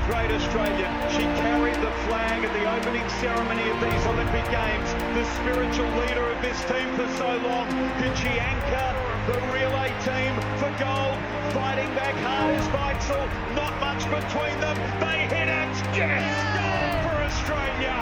[0.00, 0.92] the great Australian.
[1.10, 4.92] She carried the flag at the opening ceremony of these Olympic Games.
[5.14, 7.68] The spiritual leader of this team for so long.
[8.00, 8.88] Did she anchor
[9.26, 11.18] the relay team for gold?
[11.52, 13.26] Fighting back hard as Weitzeil.
[13.54, 14.76] Not much between them.
[15.00, 15.72] They hit it.
[15.96, 16.24] Yes!
[16.56, 17.96] Gold for Australia.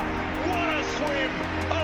[0.48, 1.77] What a swim.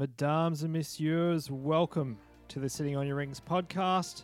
[0.00, 2.16] Mesdames and messieurs, welcome
[2.48, 4.22] to the Sitting on Your Rings podcast.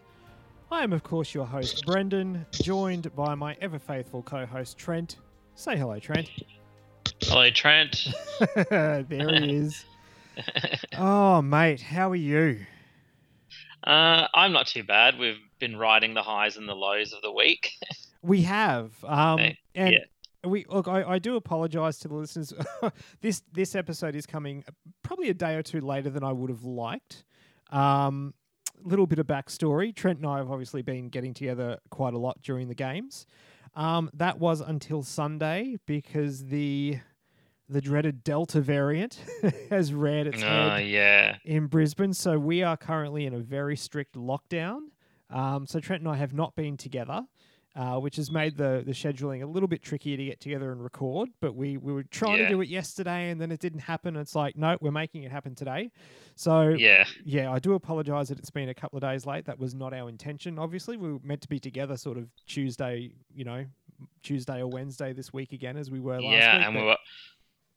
[0.72, 5.16] I am, of course, your host, Brendan, joined by my ever faithful co host, Trent.
[5.54, 6.30] Say hello, Trent.
[7.20, 8.08] Hello, Trent.
[8.70, 9.84] there he is.
[10.96, 12.60] Oh, mate, how are you?
[13.84, 15.18] Uh, I'm not too bad.
[15.18, 17.72] We've been riding the highs and the lows of the week.
[18.22, 18.92] We have.
[19.04, 19.40] Um,
[19.74, 19.98] and yeah.
[20.46, 20.88] We look.
[20.88, 22.52] I, I do apologise to the listeners.
[23.20, 24.64] this this episode is coming
[25.02, 27.24] probably a day or two later than I would have liked.
[27.70, 28.34] Um,
[28.82, 29.94] little bit of backstory.
[29.94, 33.26] Trent and I have obviously been getting together quite a lot during the games.
[33.74, 36.98] Um, that was until Sunday because the
[37.68, 39.18] the dreaded Delta variant
[39.70, 41.36] has reared its Oh, head yeah.
[41.44, 42.12] in Brisbane.
[42.12, 44.78] So we are currently in a very strict lockdown.
[45.30, 47.26] Um, so Trent and I have not been together,
[47.76, 50.82] uh, which has made the the scheduling a little bit trickier to get together and
[50.82, 51.28] record.
[51.40, 54.16] But we we were trying to do it yesterday, and then it didn't happen.
[54.16, 55.90] It's like no, we're making it happen today.
[56.34, 57.04] So Yeah.
[57.24, 59.44] yeah, I do apologise that it's been a couple of days late.
[59.44, 60.58] That was not our intention.
[60.58, 63.66] Obviously, we were meant to be together sort of Tuesday, you know,
[64.22, 66.56] Tuesday or Wednesday this week again, as we were last Yeah.
[66.58, 66.66] week.
[66.66, 66.96] And but- we were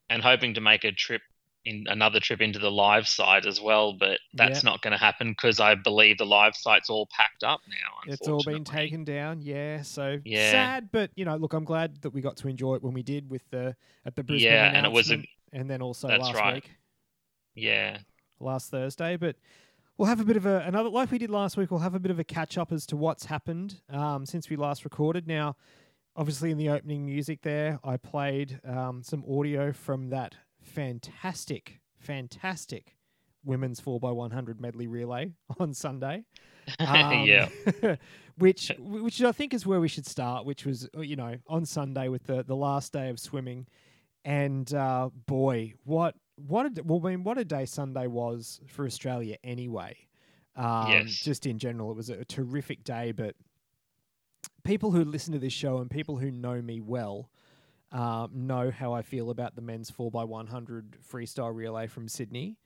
[0.10, 1.22] and hoping to make a trip
[1.66, 5.32] in another trip into the live site as well, but that's not going to happen
[5.32, 8.14] because I believe the live site's all packed up now.
[8.14, 9.82] It's all been taken down, yeah.
[9.82, 10.52] So Yeah.
[10.52, 13.04] sad, but you know, look, I'm glad that we got to enjoy it when we
[13.04, 13.76] did with the
[14.06, 16.54] at the Brisbane Yeah, and it was a- and then also That's last right.
[16.56, 16.72] week,
[17.56, 18.00] Yeah.
[18.40, 19.18] last Thursday.
[19.18, 19.36] But
[19.98, 21.72] we'll have a bit of a another like we did last week.
[21.72, 24.56] We'll have a bit of a catch up as to what's happened um, since we
[24.56, 25.28] last recorded.
[25.28, 25.58] Now,
[26.16, 30.36] obviously, in the opening music there, I played um, some audio from that
[30.70, 32.96] fantastic, fantastic
[33.44, 36.24] women's 4x100 medley relay on Sunday.
[36.78, 37.50] Um, yeah.
[38.38, 41.66] which which I think is where we should start, which was uh, you know on
[41.66, 43.66] Sunday with the the last day of swimming,
[44.24, 48.86] and uh, boy, what what a well, I mean, what a day Sunday was for
[48.86, 49.98] Australia anyway.
[50.56, 51.10] Um, Yes.
[51.10, 53.14] Just in general, it was a terrific day.
[53.14, 53.36] But
[54.64, 57.32] people who listen to this show and people who know me well.
[57.92, 62.58] Um, know how I feel about the men's 4x100 freestyle relay from Sydney.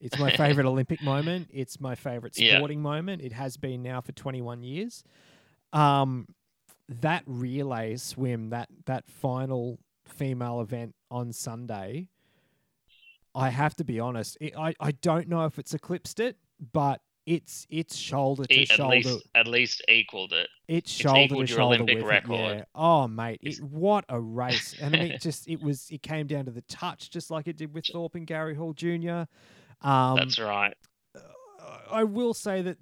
[0.00, 1.48] It's my favorite Olympic moment.
[1.52, 2.56] It's my favorite Yeah.
[2.56, 3.22] sporting moment.
[3.22, 5.04] It has been now for 21 years.
[5.72, 6.26] Um,
[6.88, 12.08] that relay swim, that that final female event on Sunday,
[13.34, 14.36] I have to be honest.
[14.40, 16.36] It, I I don't know if it's eclipsed it,
[16.72, 18.96] but it's it's shoulder to E- at shoulder.
[18.96, 20.48] least at least equaled it.
[20.68, 22.40] It's shoulder to equaled your shoulder Olympic with record.
[22.40, 22.56] it.
[22.58, 22.64] Yeah.
[22.74, 24.74] Oh mate, it, what a race!
[24.80, 27.72] And it just it was it came down to the touch, just like it did
[27.74, 29.24] with Thorpe and Gary Hall Jr.
[29.80, 30.74] Um, That's right.
[31.90, 32.76] I will say that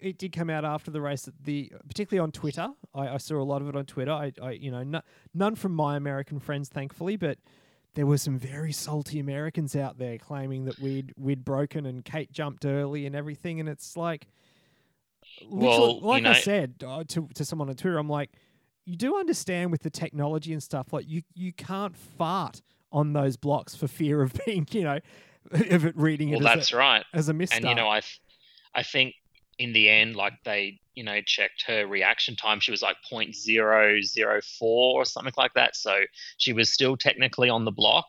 [0.00, 2.68] it did come out after the race that the particularly on Twitter.
[2.94, 4.10] I, I saw a lot of it on Twitter.
[4.12, 5.00] I, I you know, no,
[5.34, 7.38] none from my American friends, thankfully, but
[7.94, 12.32] there were some very salty Americans out there claiming that we'd we'd broken and Kate
[12.32, 13.60] jumped early and everything.
[13.60, 14.26] And it's like,
[15.48, 18.30] Well, you like I said uh, to to someone on Twitter, I'm like,
[18.84, 22.62] you do understand with the technology and stuff, like you you can't fart
[22.92, 24.98] on those blocks for fear of being, you know,
[25.52, 27.04] of it reading Well, it as that's a, right.
[27.12, 27.56] as a misstart.
[27.58, 28.02] And you know, I,
[28.74, 29.14] I think
[29.58, 32.60] in the end, like they, you know, checked her reaction time.
[32.60, 35.76] She was like 0.004 or something like that.
[35.76, 35.94] So
[36.38, 38.06] she was still technically on the block.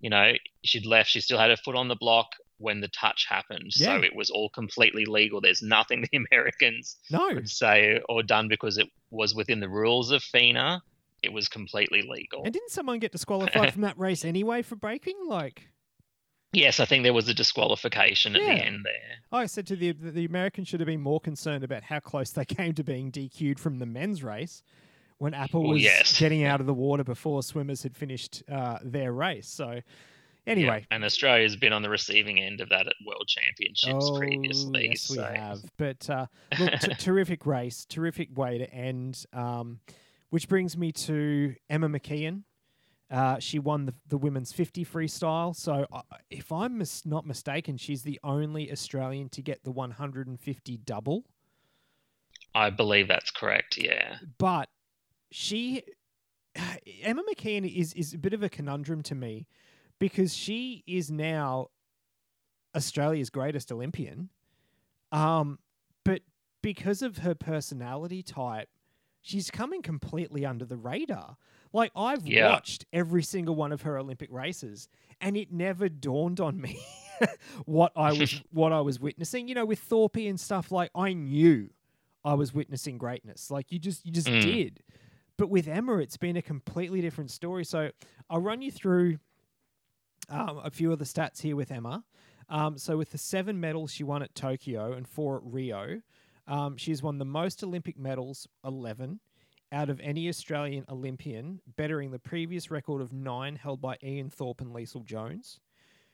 [0.00, 0.32] You know,
[0.64, 1.10] she'd left.
[1.10, 3.72] She still had her foot on the block when the touch happened.
[3.76, 3.98] Yeah.
[3.98, 5.40] So it was all completely legal.
[5.40, 10.10] There's nothing the Americans no, could say or done because it was within the rules
[10.10, 10.82] of FINA.
[11.22, 12.44] It was completely legal.
[12.44, 15.16] And didn't someone get disqualified from that race anyway for breaking?
[15.26, 15.68] Like,
[16.52, 18.54] yes, I think there was a disqualification at Yeah.
[18.54, 19.16] the end there.
[19.32, 22.30] I said to the the the Americans should have been more concerned about how close
[22.30, 24.62] they came to being DQ'd from the men's race
[25.18, 26.18] when Apple Well, was yes.
[26.18, 29.48] getting out of the water before swimmers had finished uh, their race.
[29.48, 29.80] So,
[30.46, 30.86] anyway.
[30.90, 34.88] Yeah, and Australia's been on the receiving end of that at World Championships Oh, previously.
[34.88, 35.58] yes, so we have.
[35.78, 36.26] But uh,
[36.58, 39.24] look, t- terrific race, terrific way to end.
[39.32, 39.80] Um,
[40.30, 42.42] which brings me to Emma McKeon.
[43.10, 45.54] Uh, she won the, the women's 50 freestyle.
[45.54, 50.76] So, uh, if I'm mis- not mistaken, she's the only Australian to get the 150
[50.78, 51.24] double.
[52.54, 53.78] I believe that's correct.
[53.78, 54.16] Yeah.
[54.38, 54.68] But
[55.30, 55.82] she
[57.02, 59.46] Emma McKeon is is a bit of a conundrum to me
[59.98, 61.68] because she is now
[62.74, 64.30] Australia's greatest Olympian.
[65.12, 65.58] Um,
[66.04, 66.22] but
[66.62, 68.68] because of her personality type,
[69.22, 71.36] she's coming completely under the radar.
[71.72, 72.48] Like I've Yeah.
[72.50, 74.88] watched every single one of her Olympic races,
[75.20, 76.78] and it never dawned on me
[77.64, 79.48] what I was what I was witnessing.
[79.48, 81.70] You know, with Thorpe and stuff, like I knew
[82.24, 83.50] I was witnessing greatness.
[83.50, 84.40] Like you just you just Mm.
[84.40, 84.82] did.
[85.38, 87.64] But with Emma, it's been a completely different story.
[87.64, 87.90] So
[88.30, 89.18] I'll run you through
[90.28, 92.04] um, a few of the stats here with Emma.
[92.48, 96.00] Um, so with the seven medals she won at Tokyo and four at Rio,
[96.46, 99.20] um, she's won the most Olympic medals, eleven,
[99.72, 104.60] out of any Australian Olympian, bettering the previous record of nine held by Ian Thorpe
[104.60, 105.60] and Leisel Jones.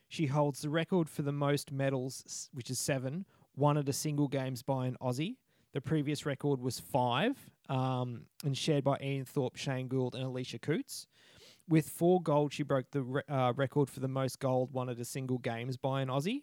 [0.09, 3.25] She holds the record for the most medals, which is seven,
[3.57, 5.37] won at a single games by an Aussie.
[5.73, 7.37] The previous record was five,
[7.69, 11.07] um, and shared by Ian Thorpe, Shane Gould, and Alicia Coutts.
[11.69, 14.99] With four gold, she broke the re- uh, record for the most gold won at
[14.99, 16.43] a single games by an Aussie.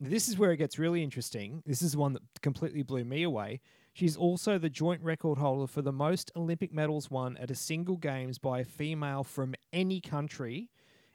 [0.00, 1.62] This is where it gets really interesting.
[1.66, 3.60] This is one that completely blew me away.
[3.92, 7.96] She's also the joint record holder for the most Olympic medals won at a single
[7.96, 10.70] games by a female from any country,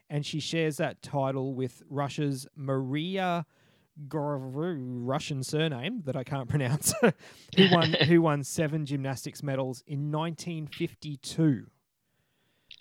[0.10, 3.46] and she shares that title with Russia's Maria
[4.08, 6.94] Gorovu, Russian surname that I can't pronounce,
[7.58, 11.66] who won who won seven gymnastics medals in 1952.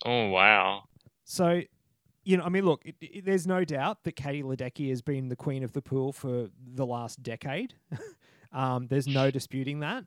[0.05, 0.85] Oh wow.
[1.25, 1.63] So,
[2.23, 5.29] you know, I mean, look, it, it, there's no doubt that Katie Ledecky has been
[5.29, 7.75] the queen of the pool for the last decade.
[8.57, 10.05] um, there's no disputing that.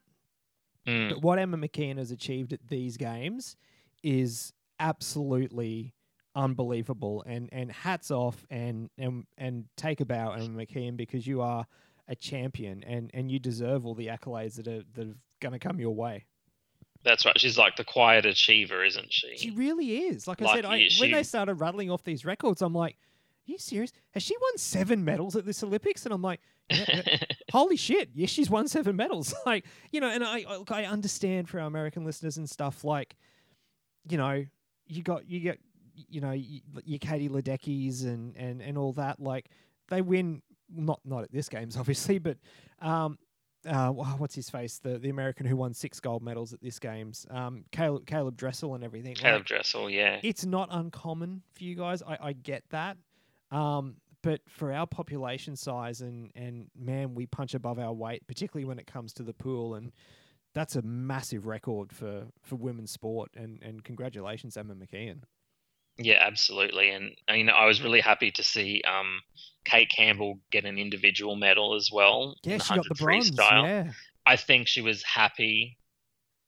[0.86, 1.10] Mm.
[1.10, 3.56] But what Emma McKeon has achieved at these games
[4.02, 5.94] is absolutely
[6.34, 7.22] unbelievable.
[7.26, 11.64] And and hats off and and and take a bow, Emma McKeon, because you are
[12.08, 15.58] a champion and and you deserve all the accolades that are that are going to
[15.58, 16.24] come your way.
[17.02, 17.38] That's right.
[17.40, 19.36] She's like the quiet achiever, isn't she?
[19.36, 20.26] She really is.
[20.26, 23.52] Like I said, I, yeah, when they started rattling off these records, I'm like, "Are
[23.52, 23.92] you serious?
[24.10, 27.18] Has she won seven medals at this Olympics?" And I'm like, "Yeah, yeah,
[27.52, 28.10] "Holy shit!
[28.14, 32.04] Yes, she's won seven medals." Like you know, and I I- understand for our American
[32.04, 32.84] listeners and stuff.
[32.84, 33.16] Like,
[34.08, 34.44] you know,
[34.86, 35.58] you got you get
[35.94, 39.20] you know your Katie Ledeckis and and and all that.
[39.20, 39.48] Like
[39.88, 42.38] they win not not at this games obviously, but
[42.80, 43.18] um.
[43.68, 44.78] Uh, what's his face?
[44.78, 47.26] The the American who won six gold medals at this games.
[47.28, 49.16] Um, Caeleb Caeleb Dressel and everything.
[49.16, 50.18] like- Caeleb Dressel, yeah.
[50.22, 52.02] it's not uncommon for you guys.
[52.02, 52.96] I, I get that.
[53.50, 58.64] Um, but for our population size and, and man, we punch above our weight, particularly
[58.64, 59.74] when it comes to the pool.
[59.74, 59.92] And
[60.54, 63.30] that's a massive record for, for women's sport.
[63.36, 65.22] And, and congratulations, Emma McKeon.
[65.98, 66.90] Yeah, absolutely.
[66.90, 69.20] And you know, I was really happy to see um,
[69.64, 72.36] Kate Campbell get an individual medal as well.
[72.42, 73.30] Yeah, she got the bronze.
[73.30, 73.64] freestyle.
[73.64, 73.92] Yeah.
[74.24, 75.76] I think she was happy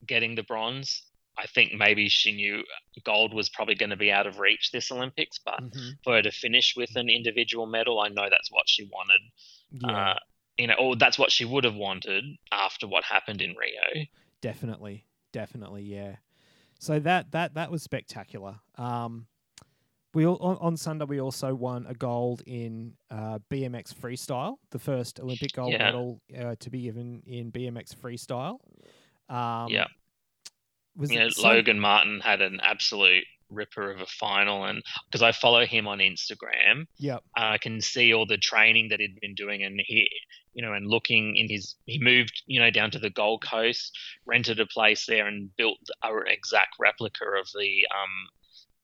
[0.06, 1.02] getting the bronze.
[1.38, 2.62] I think maybe she knew
[3.04, 5.98] gold was probably going to be out of reach this Olympics, but Mhm.
[6.04, 9.20] for her to finish with an individual medal, I know that's what she wanted.
[9.70, 10.18] Yeah, Uh,
[10.58, 14.04] you know, or that's what she would have wanted after what happened in Rio.
[14.42, 15.06] definitely.
[15.32, 15.84] Definitely.
[15.84, 16.16] Yeah.
[16.78, 18.60] So that, that, that was spectacular.
[18.76, 19.26] Um,
[20.12, 24.78] we all, on, on Sunday we also won a gold in uh, BMX freestyle, the
[24.78, 25.84] first Olympic gold Yeah.
[25.86, 28.58] medal uh, to be given in BMX freestyle.
[29.34, 29.86] Um, Yeah.
[30.96, 35.32] Was you know, Logan Martin had an absolute ripper of a final, and because I
[35.32, 37.22] follow him on Instagram, Yep.
[37.36, 40.08] I can see all the training that he'd been doing, and he,
[40.54, 43.96] you know, and looking in his, he moved, you know, down to the Gold Coast,
[44.26, 48.28] rented a place there, and built an exact replica of the, um,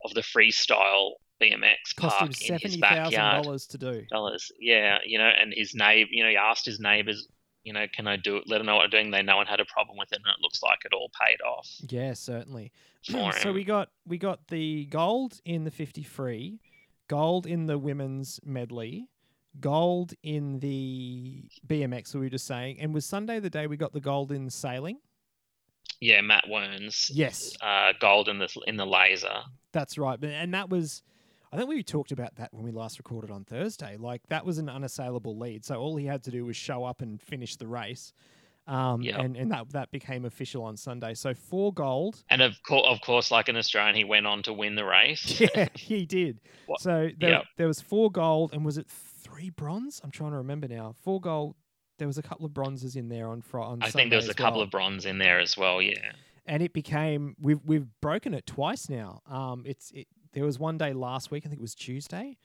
[0.05, 3.43] of the freestyle BMX park in his backyard.
[3.43, 4.05] dollars to do.
[4.11, 7.27] Dollars, yeah, you know, and his neighbor, you know, he asked his neighbors,
[7.63, 8.43] you know, can I do it?
[8.47, 9.11] Let them know what I'm doing.
[9.11, 11.41] They no one had a problem with it, and it looks like it all paid
[11.41, 12.71] off Yeah, certainly.
[13.03, 16.59] so we got we got the gold in the fifty free,
[17.07, 19.07] gold in the women's medley,
[19.59, 22.13] gold in the BMX.
[22.13, 24.99] We were just saying, and was Sunday the day we got the gold in sailing?
[26.01, 27.11] Yeah, Matt Wearns.
[27.13, 29.41] Yes, Uh, gold in the in the laser.
[29.73, 30.17] That's right.
[30.23, 31.03] And that was,
[31.51, 33.97] I think we talked about that when we last recorded on Thursday.
[33.97, 35.65] Like, that was an unassailable lead.
[35.65, 38.13] So all he had to do was show up and finish the race.
[38.67, 39.15] Um, Yep.
[39.19, 41.15] and, and that, that became official on Sunday.
[41.15, 42.23] So four gold.
[42.29, 45.39] And of course, of course, like an Australian, he went on to win the race.
[45.55, 46.39] Yeah, he did.
[46.67, 47.43] What- So there, Yep.
[47.57, 48.53] there was four gold.
[48.53, 49.99] And was it three bronze?
[50.03, 50.93] I'm trying to remember now.
[51.01, 51.55] Four gold.
[51.97, 54.17] There was a couple of bronzes in there on, Fri- on I Sunday think there
[54.17, 54.65] was a couple well.
[54.65, 55.81] of bronze in there as well.
[55.81, 56.11] Yeah.
[56.45, 59.21] and it became we've we've broken it twice now.
[59.27, 62.37] Um, it's it, there was one day last week, I think it was Tuesday,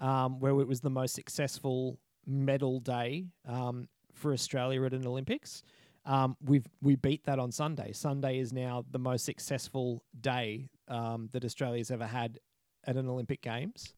[0.00, 5.62] um, where it was the most successful medal day um, for Australia at an Olympics.
[6.04, 7.92] Um, we've we beat that on Sunday.
[7.92, 12.38] Sunday is now the most successful day um, that Australia's ever had
[12.84, 13.94] at an Olympic Games.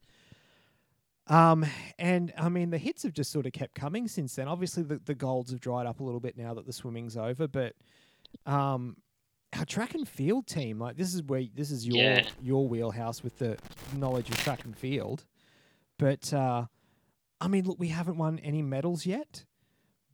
[1.26, 1.64] Um,
[1.98, 4.48] and I mean, the hits have just sort of kept coming since then.
[4.48, 7.48] Obviously, the, the golds have dried up a little bit now that the swimming's over,
[7.48, 7.74] but
[8.44, 8.96] um,
[9.56, 12.28] our track and field team, like this is where this is your Yeah.
[12.42, 13.56] your wheelhouse with the
[13.94, 15.24] knowledge of track and field.
[15.98, 16.66] But uh,
[17.40, 19.44] I mean, look, we haven't won any medals yet,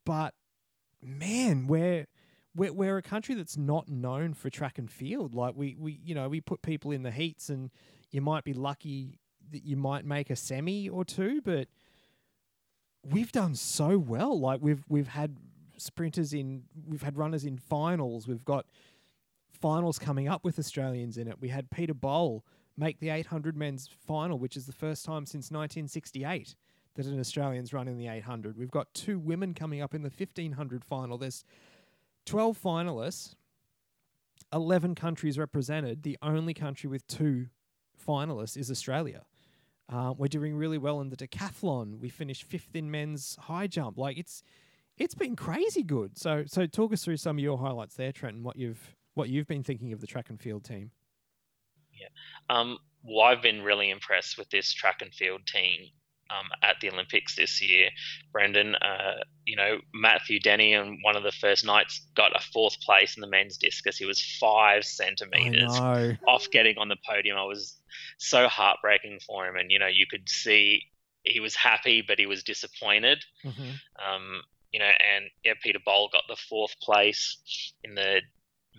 [0.05, 0.35] but
[1.03, 2.07] man, we're
[2.55, 5.35] we're, we're a country that's not known for track and field.
[5.35, 7.71] Like we, we, you know, we put people in the heats, and
[8.11, 9.21] you might be lucky
[9.53, 11.69] that you might make a semi or two, but
[13.09, 14.39] we've done so well.
[14.39, 15.37] Like we've we've had
[15.77, 18.27] sprinters in, we've had runners in finals.
[18.29, 18.67] We've got
[19.61, 21.41] finals coming up with Australians in it.
[21.41, 22.45] We had Peter Bol
[22.77, 26.55] make the 800 men's final, which is the first time since 1968
[26.95, 28.57] that an Australian's run in the 800.
[28.57, 31.19] We've got two women coming up in the 1500 final.
[31.19, 31.45] There's
[32.27, 33.35] 12 finalists,
[34.53, 36.03] 11 countries represented.
[36.03, 37.47] The only country with two
[38.07, 39.23] finalists is Australia.
[39.89, 41.99] Um, we're doing really well in the decathlon.
[41.99, 43.99] We finished fifth in men's high jump.
[43.99, 44.43] Like it's
[44.97, 46.17] it's been crazy good.
[46.17, 49.29] So so talk us through some of your highlights there, Trent, and what you've what
[49.29, 50.91] you've been thinking of the track and field team.
[52.49, 55.89] Um, well, I've been really impressed with this track and field team
[56.31, 57.91] um, at the Olympics this year.
[58.33, 62.81] Brendan, uh, you know, Matthew Denny on one of the first nights got a fourth
[62.81, 63.97] place in the men's discus.
[63.97, 65.71] He was five centimeters
[66.29, 67.37] off getting on the podium.
[67.39, 67.81] I was
[68.19, 70.83] so heartbreaking for him, and you know, you could see
[71.25, 73.25] he was happy, but he was disappointed.
[73.45, 73.75] Mhm.
[74.03, 77.39] Um, you know, and yeah, Peter Bol got the fourth place
[77.83, 78.23] in the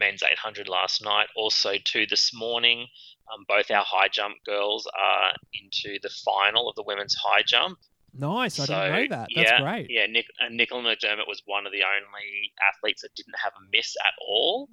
[0.02, 1.28] men's 800 last night.
[1.36, 2.88] Also, two this morning,
[3.32, 7.78] um, both our high jump girls are into the final of the women's high jump.
[8.14, 8.60] Nice.
[8.60, 9.30] I didn't know that.
[9.36, 9.88] That's yeah, great.
[9.90, 13.64] Yeah, Nick, and Nicola McDermott was one of the only athletes that didn't have a
[13.72, 14.68] miss at all.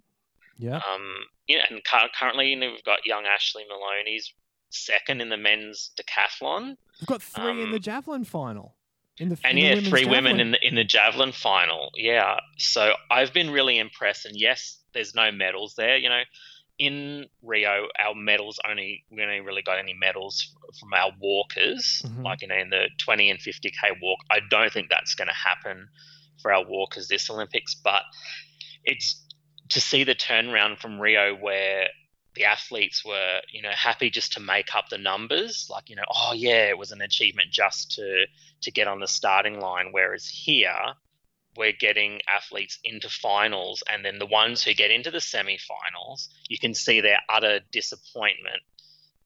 [0.56, 0.76] Yeah.
[0.76, 1.14] Um,
[1.46, 4.32] yeah, and cu- currently you know, we've got young Ashley Moloney's
[4.70, 6.76] second in the men's decathlon.
[7.00, 8.74] We've got three in the um, javelin final.
[9.20, 11.90] In the and in yeah, women's three women in the in the javelin final.
[11.94, 14.26] Yeah, so I've been really impressed.
[14.26, 15.96] And yes, there's no medals there.
[15.96, 16.22] You know,
[16.78, 22.22] in Rio, our medals only we only really got any medals from our walkers, Mhm.
[22.22, 24.20] like you know in the 20 and 50k walk.
[24.30, 25.88] I don't think that's going to happen
[26.40, 28.02] for our walkers this Olympics, but
[28.84, 29.24] it's
[29.70, 31.88] to see the turnaround from Rio where
[32.38, 36.04] the athletes were, you know, happy just to make up the numbers, like you know,
[36.08, 38.26] oh yeah, it was an achievement just to
[38.62, 39.88] to get on the starting line.
[39.90, 40.94] Whereas here,
[41.56, 46.58] we're getting athletes into finals, and then the ones who get into the semi-finals, you
[46.58, 48.62] can see their utter disappointment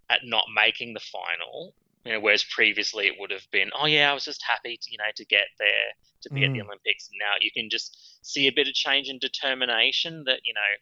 [0.08, 1.74] at not making the final.
[2.04, 4.90] You know, whereas previously it would have been, oh yeah, I was just happy, to,
[4.90, 5.92] you know, to get there,
[6.22, 6.66] to be at the Mm.
[6.66, 7.08] Olympics.
[7.16, 10.24] Now you can just see a bit of change in determination.
[10.24, 10.72] That you know,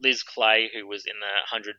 [0.00, 1.76] Liz Clay, who was in the hundred,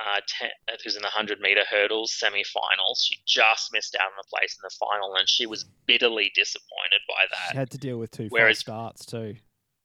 [0.00, 4.12] uh, ten, uh, who's in the hundred meter hurdles semi-finals, she just missed out on
[4.20, 7.52] a place in the final, and she was bitterly disappointed by that.
[7.52, 9.36] She had to deal with two false starts too.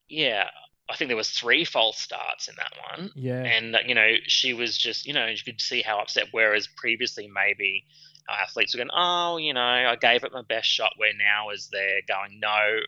[0.09, 0.49] Yeah,
[0.89, 3.43] I think there was three false starts in that one, Yeah.
[3.43, 6.27] and uh, you know she was just you know you could see how upset.
[6.31, 7.85] Whereas previously maybe
[8.29, 10.93] athletes were going, oh, you know, I gave it my best shot.
[10.97, 12.79] Where now is they're going, no,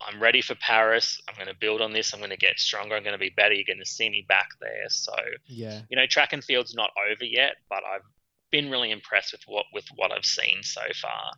[0.00, 1.20] I'm ready for Paris.
[1.28, 2.12] I'm going to build on this.
[2.12, 2.94] I'm going to get stronger.
[2.94, 3.54] I'm going to be better.
[3.54, 4.88] You're going to see me back there.
[4.88, 5.12] So
[5.46, 5.82] yeah.
[5.90, 8.02] you know, track and field's not over yet, but I've
[8.50, 11.32] been really impressed with what with what I've seen so far.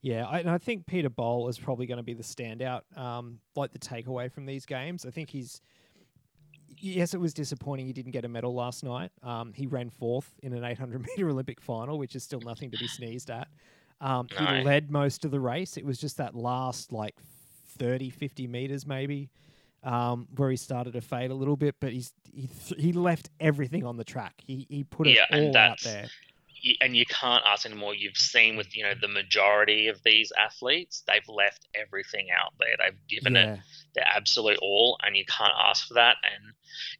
[0.00, 3.40] Yeah, I, and I think Peter Bol is probably going to be the standout, um,
[3.56, 5.04] like the takeaway from these games.
[5.04, 5.60] I think he's.
[6.80, 9.10] Yes, it was disappointing he didn't get a medal last night.
[9.24, 12.78] Um, he ran fourth in an 800 meter Olympic final, which is still nothing to
[12.78, 13.48] be sneezed at.
[14.00, 15.76] Um, he led most of the race.
[15.76, 17.16] It was just that last like
[17.78, 19.30] 30, 50 meters maybe
[19.82, 23.30] um, where he started to fade a little bit, but he's he, th- he left
[23.40, 24.34] everything on the track.
[24.44, 26.08] He he put it Yeah, and all out there.
[26.80, 27.94] And you can't ask anymore.
[27.94, 32.74] You've seen with you know the majority of these athletes, they've left everything out there.
[32.78, 33.56] They've given it Yeah,
[33.94, 36.16] their absolute all, and you can't ask for that.
[36.24, 36.52] And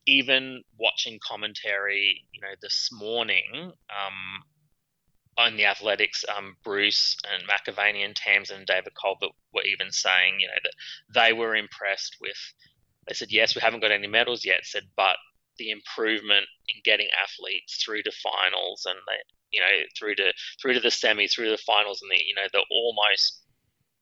[0.07, 4.45] even watching commentary, you know, this morning um,
[5.39, 10.41] on the athletics, um, Bruce and McAvaney and Tamsin and David Culbert were even saying,
[10.41, 10.73] you know, that
[11.15, 12.37] they were impressed with.
[13.07, 14.65] They said, yes, we haven't got any medals yet.
[14.65, 15.17] Said, but
[15.57, 19.17] the improvement in getting athletes through to finals and they,
[19.51, 22.35] you know, through to through to the semi, through to the finals, and the you
[22.35, 23.43] know the almost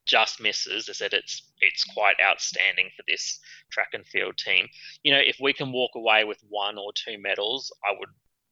[0.06, 0.86] just misses.
[0.86, 3.38] They said it's it's quite outstanding for this
[3.70, 4.66] track and field team.
[5.04, 8.08] You know, if we can walk away with one or two medals, I would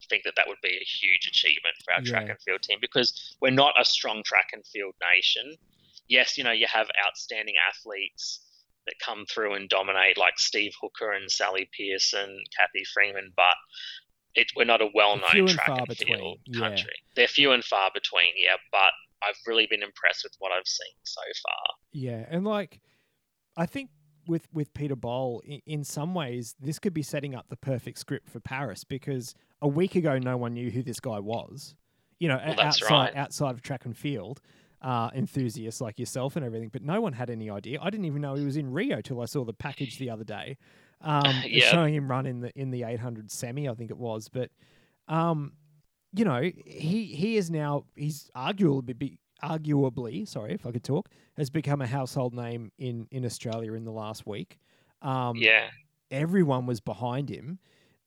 [0.08, 3.37] think that that would be a huge achievement for our track and field team because
[3.40, 5.56] we're not a strong track and field nation.
[6.08, 8.40] Yes, you know, you have outstanding athletes
[8.87, 13.54] that come through and dominate like Steve Hooker and Sally Pearson, Cathy Freeman, but
[14.34, 16.61] it, we're not a well-known and track and between, field yeah.
[16.61, 16.94] country.
[17.16, 18.56] They're few and far between, yeah.
[18.70, 18.92] But
[19.23, 21.76] I've really been impressed with what I've seen so far.
[21.92, 22.80] Yeah, and like,
[23.56, 23.90] I think
[24.26, 27.99] with with Peter Bol, in, in some ways, this could be setting up the perfect
[27.99, 29.34] script for Paris because
[29.64, 31.75] a week ago, no one knew who this guy was.
[32.21, 33.16] You know, Well, outside right.
[33.16, 34.40] outside of track and field.
[34.83, 37.78] Uh, enthusiasts like yourself and everything, but no one had any idea.
[37.80, 40.25] I didn't even know he was in Rio till I saw the package the other
[40.25, 40.59] day,
[41.00, 41.71] um, Yeah.
[41.71, 44.28] showing him run in the in the 800 semi, I think it was.
[44.28, 44.50] But
[45.09, 45.54] um,
[46.12, 51.49] you know, he he is now he's arguably arguably sorry if I could talk has
[51.50, 54.59] become a household name in in Australia in the last week.
[55.00, 55.71] Um, yeah,
[56.11, 57.59] everyone was behind him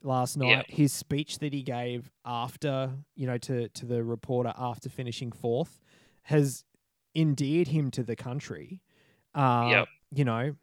[0.03, 0.49] last night.
[0.69, 0.75] Yeah.
[0.75, 5.79] His speech that he gave after, you know, to to the reporter after finishing fourth
[6.23, 6.63] has
[7.15, 8.81] endeared him to the country.
[9.33, 9.87] Uh, Yep.
[10.11, 10.55] You know,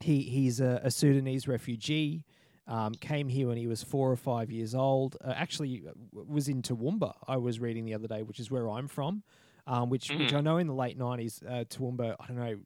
[0.00, 2.24] he he's a, a Sudanese refugee.
[2.66, 5.16] Um, came here when he was four or five years old.
[5.22, 7.12] Uh, actually, uh, was in Toowoomba.
[7.28, 9.22] I was reading the other day, which is where I'm from.
[9.66, 10.36] Um, which which Mhm.
[10.36, 12.16] I know in the late '90s, uh, Toowoomba.
[12.20, 12.58] I don't know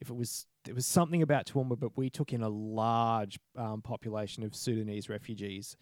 [0.00, 3.82] if it was there was something about Toowoomba, but we took in a large um,
[3.82, 5.76] population of Sudanese refugees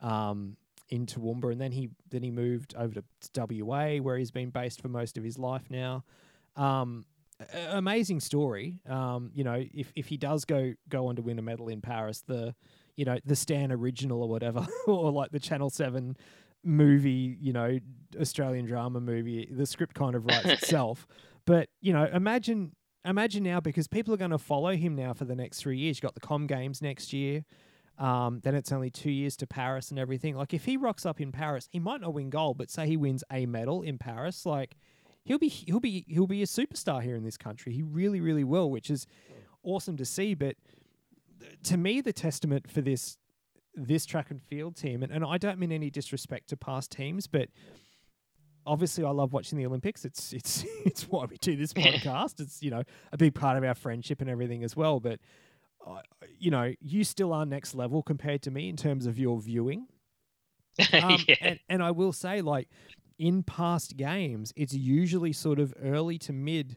[0.00, 0.56] um,
[0.88, 3.02] in Toowoomba, and then he then he moved over to
[3.64, 6.04] WA, where he's been based for most of his life now.
[6.54, 7.04] Um,
[7.52, 8.80] a- amazing story.
[8.88, 11.80] Um, you know, if if he does go go on to win a medal in
[11.80, 12.54] Paris, the
[12.96, 16.16] you know the Stan original or whatever, or like the Channel Seven
[16.64, 17.78] movie, you know,
[18.20, 21.06] Australian drama movie, the script kind of writes itself.
[21.44, 22.72] But you know, imagine
[23.06, 25.98] imagine now because people are going to follow him now for the next three years.
[25.98, 27.44] You got the Com Games next year.
[27.98, 30.36] Um, then it's only two years to Paris and everything.
[30.36, 32.96] Like if he rocks up in Paris, he might not win gold, but say he
[32.96, 34.76] wins a medal in Paris, like
[35.24, 37.72] he'll be he'll be he'll be a superstar here in this country.
[37.72, 39.06] He really really will, which is
[39.62, 40.34] awesome to see.
[40.34, 40.56] But
[41.40, 43.16] th- to me, the testament for this
[43.74, 47.26] this track and field team, and, and I don't mean any disrespect to past teams,
[47.26, 47.48] but
[48.66, 50.04] obviously I love watching the Olympics.
[50.04, 52.40] It's it's it's why we do this podcast.
[52.40, 55.00] It's you know a big part of our friendship and everything as well.
[55.00, 55.20] But
[55.86, 56.00] uh,
[56.38, 59.86] you know, you still are next level compared to me in terms of your viewing.
[60.92, 62.68] Um, yeah, and, and I will say, like
[63.18, 66.76] in past games, it's usually sort of early to mid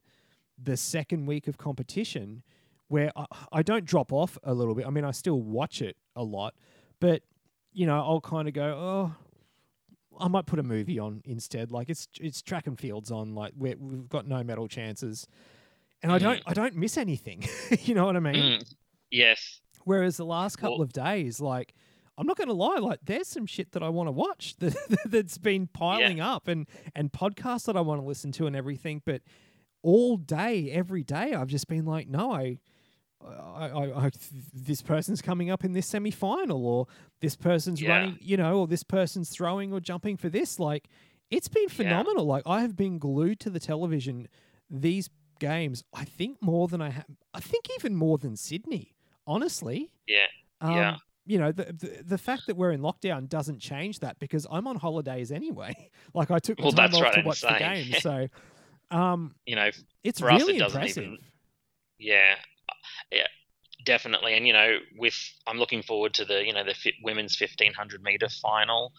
[0.57, 2.43] the second week of competition
[2.87, 4.87] where I, I don't drop off a little bit.
[4.87, 6.53] I mean, I still watch it a lot,
[7.01, 7.23] but
[7.73, 9.15] you know, I'll kind of go, oh,
[10.19, 11.71] I might put a movie on instead.
[11.71, 13.35] Like it's it's track and fields on.
[13.35, 15.27] Like we we've got no medal chances,
[16.03, 17.43] and I don't I don't miss anything.
[17.81, 18.35] you know what I mean?
[18.59, 18.73] Mm,
[19.11, 21.73] yes, Whereas the last couple Well- of days, like
[22.17, 24.75] I'm not going to lie, like there's some shit that I want to watch that,
[25.05, 29.01] that's been piling up, and and podcasts that I want to listen to and everything.
[29.05, 29.21] But
[29.81, 32.57] all day, every day, I've just been like, no, I.
[33.25, 34.11] I, I, I,
[34.53, 36.87] this person's coming up in this semi final, or
[37.21, 37.89] this person's Yeah.
[37.97, 40.59] running, you know, or this person's throwing or jumping for this.
[40.59, 40.87] Like,
[41.29, 42.25] it's been phenomenal.
[42.25, 44.27] Like, I have been glued to the television
[44.69, 45.83] these games.
[45.93, 47.05] I think more than I have.
[47.33, 48.93] I think even more than Sydney.
[49.27, 50.25] Honestly, yeah,
[50.61, 50.97] um, Yeah.
[51.25, 54.65] You know, the, the the fact that we're in lockdown doesn't change that because I'm
[54.65, 55.91] on holidays anyway.
[56.15, 57.91] like I took the Well, time off right, to watch the saying.
[57.91, 58.27] game, so
[58.89, 59.69] um, you know,
[60.03, 61.03] it's For us, it really doesn't impressive.
[61.03, 61.17] even-
[61.99, 62.35] yeah,
[63.11, 63.27] yeah,
[63.85, 64.35] definitely.
[64.35, 65.15] And you know, with
[65.47, 68.93] I'm looking forward to the you know the fi- women's 1500 meter final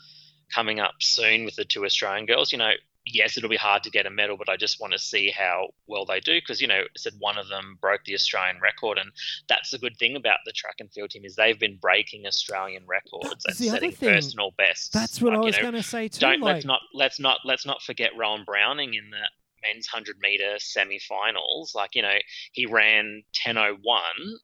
[0.55, 2.53] coming up soon with the two Australian girls.
[2.53, 2.73] You know,
[3.07, 5.69] yes, it'll be hard to get a medal, but I just want to see how
[5.87, 8.99] well they do because you know, I said one of them broke the Australian record,
[8.99, 9.11] and
[9.49, 12.85] that's the good thing about the track and field team is they've been breaking Australian
[12.89, 14.89] records That's and setting personal bests.
[14.91, 16.21] That's what Like, I you was know, going to say too.
[16.21, 19.23] don't like, let's not let's not let's not forget Rohan Browning in the
[19.63, 21.73] men's hundred meter semi-finals.
[21.75, 22.17] Like you know,
[22.53, 24.39] he ran ten oh one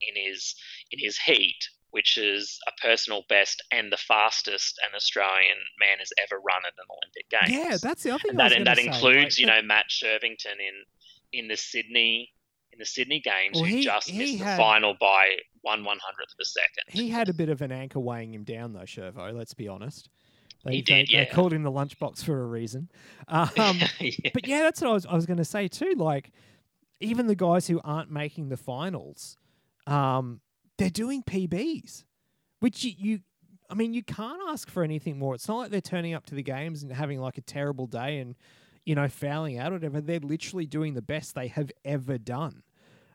[0.00, 0.54] in his
[0.90, 1.58] in his heat,
[1.90, 6.72] which is a personal best and the fastest an Australian man has ever run at
[6.78, 7.66] an Olympic Games.
[7.70, 8.30] yeah, that's the other thing.
[8.30, 10.84] and that and that includes like, you know Matt Shirvington in
[11.32, 12.30] in the Sydney
[12.72, 15.84] in the Sydney Games Well, who he- just he missed had- the final by one
[15.84, 16.84] one hundredth of a second.
[16.88, 19.32] he had a bit of an anchor weighing him down, though, Shervo.
[19.32, 20.08] Let's be honest.
[20.64, 21.24] They, He did, they yeah.
[21.24, 22.90] called him the lunchbox for a reason.
[23.28, 23.50] Um,
[23.98, 24.30] yeah.
[24.34, 25.94] but yeah, that's what I was, I was going to say too.
[25.96, 26.32] Like,
[27.00, 29.38] even the guys who aren't making the finals,
[29.86, 30.40] um,
[30.76, 32.04] they're doing PBs,
[32.60, 33.20] which you, you,
[33.70, 35.34] I mean, you can't ask for anything more.
[35.34, 38.18] It's not like they're turning up to the games and having like a terrible day
[38.18, 38.34] and,
[38.84, 40.00] you know, fouling out or whatever.
[40.00, 42.62] They're literally doing the best they have ever done.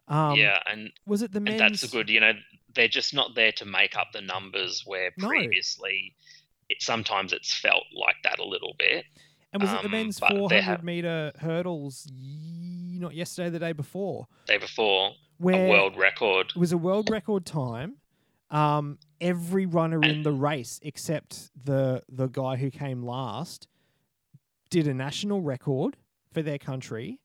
[0.07, 1.61] Um, yeah, and Was it the men's?
[1.61, 2.33] And that's a good, you know,
[2.73, 5.29] they're just not there to make up the numbers where No.
[6.69, 9.05] It sometimes it's felt like that a little bit.
[9.53, 12.05] And was it the um, men's but they 400 have- meter hurdles?
[12.11, 16.47] Ye- not yesterday, the day before, Day before where a world record.
[16.55, 17.95] it was a world record time.
[18.49, 23.67] Um, every runner in the race except the the guy who came last
[24.69, 25.97] did a national record
[26.33, 27.19] for their country,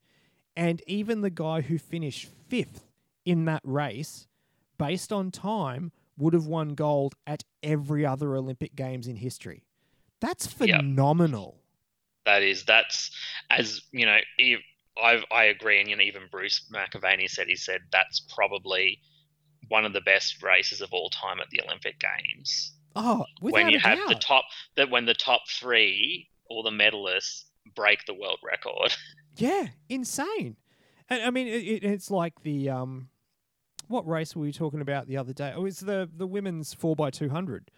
[0.56, 2.86] and even the guy who finished fifth
[3.24, 4.26] in that race,
[4.78, 9.64] based on time, would have won gold at every other Olympic Games in history.
[10.20, 10.80] That's Yep.
[10.80, 11.58] phenomenal.
[12.24, 13.10] That is, that's
[13.50, 14.18] as you know.
[14.98, 19.00] I I agree, and you know, even Bruce McAvaney said he said that's probably
[19.68, 22.74] one of the best races of all time at the Olympic Games.
[22.94, 24.08] Oh, when you have doubt.
[24.08, 24.44] the top
[24.76, 27.44] that when the top three, or the medalists
[27.74, 28.94] break the world record.
[29.38, 30.56] Yeah, insane.
[31.08, 33.08] And I mean, it, it's like the um,
[33.88, 35.52] what race were we talking about the other day?
[35.54, 37.70] Oh, it's the the women's four x two hundred.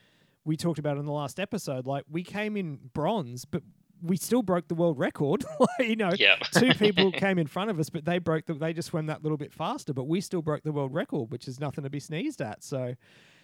[0.44, 1.86] We talked about in the last episode.
[1.86, 3.62] Like we came in bronze, but
[4.02, 5.44] we still broke the world record.
[5.60, 6.10] like, you know,
[6.54, 8.54] two people came in front of us, but they broke the.
[8.54, 11.48] They just swam that little bit faster, but we still broke the world record, which
[11.48, 12.62] is nothing to be sneezed at.
[12.62, 12.94] So,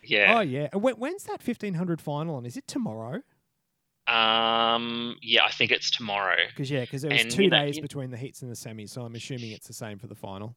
[0.05, 0.37] yeah.
[0.37, 0.69] oh yeah.
[0.75, 2.45] When, when's that fifteen hundred final on?
[2.47, 3.23] Is it tomorrow?
[4.07, 6.37] Um, yeah, I think it's tomorrow.
[6.49, 8.91] Because yeah, because there was And, two days you- between the heats and the semis,
[8.91, 10.57] so I'm assuming it's the same for the final.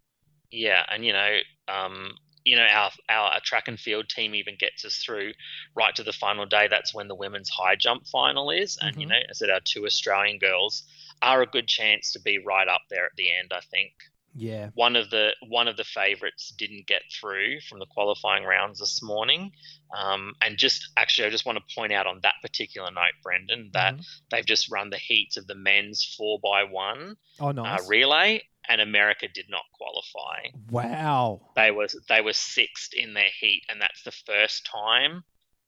[0.53, 2.11] Yeah, and you know, um,
[2.45, 5.33] you know, our our track and field team even gets us through
[5.75, 6.67] right to the final day.
[6.69, 9.07] That's when the women's high jump final is, and you Mhm.
[9.07, 10.83] know, I said our two Australian girls
[11.23, 13.51] are a good chance to be right up there at the end.
[13.51, 13.93] I think
[14.35, 14.71] Yeah.
[14.73, 19.01] one of the one of the favourites didn't get through from the qualifying rounds this
[19.03, 19.51] morning,
[19.97, 23.71] um, and just actually, I just want to point out on that particular note, Brendan,
[23.73, 24.05] that Mhm.
[24.31, 27.85] they've just run the heats of the men's four by one Oh, uh, nice.
[27.85, 31.41] relay, and America did not qualify wow.
[31.55, 35.23] they were they were sixth in their heat, and that's the first time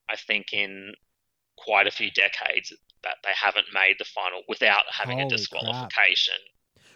[0.09, 0.93] I think in
[1.57, 5.37] quite a few decades that they haven't made the final without having Holy a crap.
[5.37, 6.35] disqualification.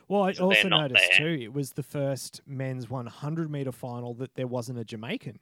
[0.08, 1.12] Well, I So also not noticed there.
[1.14, 5.40] too, it was the first men's 100 meter final that there wasn't a Jamaican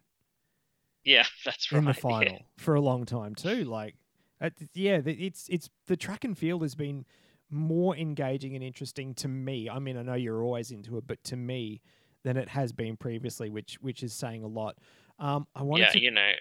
[1.04, 1.80] Yeah, that's right.
[1.80, 2.00] in the yeah.
[2.02, 3.64] final for a long time too.
[3.64, 3.96] Like,
[4.42, 7.06] uh, yeah, the- it's it's the track and field has been
[7.50, 9.70] more engaging and interesting to me.
[9.70, 11.82] I mean, I know you're always into it, but to me,
[12.24, 14.78] than it has been previously, which which is saying a lot.
[15.20, 16.00] Um, I wanted Yeah, to.
[16.00, 16.32] you know,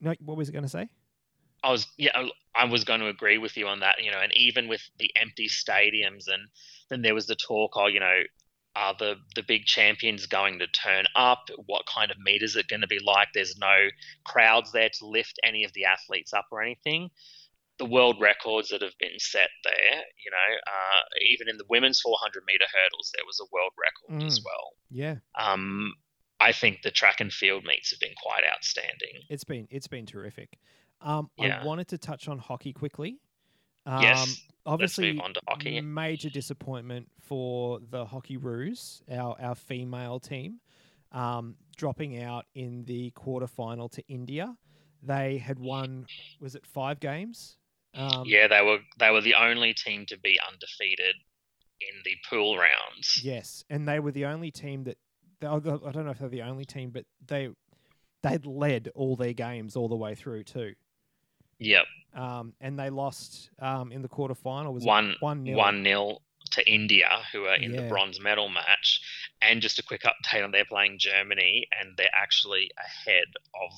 [0.00, 0.88] No, what was it going to say?
[1.62, 4.02] I was yeah, I- was going to agree with you on that.
[4.02, 6.48] You know, and even with the empty stadiums, and
[6.88, 8.22] then there was the talk, oh, you know,
[8.74, 11.48] are the the big champions going to turn up?
[11.66, 13.28] What kind of meet is it going to be like?
[13.34, 13.88] There's no
[14.24, 17.10] crowds there to lift any of the athletes up or anything.
[17.78, 22.00] The world records that have been set there, you know, uh, even in the women's
[22.00, 24.44] 400 meter hurdles, there was a world record as Mm.
[24.44, 24.72] well.
[24.90, 25.94] Yeah, Um,
[26.40, 29.22] I think the track and field meets have been quite outstanding.
[29.28, 30.58] it's been it's been terrific.
[31.00, 31.60] Um, Yeah.
[31.62, 33.20] I wanted to touch on hockey quickly.
[33.86, 35.80] Um, yes, obviously move on to hockey.
[35.80, 40.60] major disappointment for the Hockey Roos, our our female team,
[41.12, 44.56] um, dropping out in the quarterfinal to India.
[45.02, 46.06] They had won,
[46.40, 47.56] was it five games?
[47.94, 51.14] Um, yeah, they were they were the only team to be undefeated
[51.80, 53.22] in the pool rounds.
[53.24, 54.98] Yes, and they were the only team that
[55.42, 57.48] I don't know if they're the only team, but they
[58.22, 60.74] they'd led all their games all the way through too.
[61.60, 64.72] Yep, Um, and they lost um, in the quarterfinal.
[64.72, 65.56] Was one one nil?
[65.56, 66.22] one nil
[66.52, 67.82] to India, who are in Yeah.
[67.82, 69.00] the bronze medal match.
[69.42, 73.70] And just a quick update on they're playing Germany, and they're actually ahead of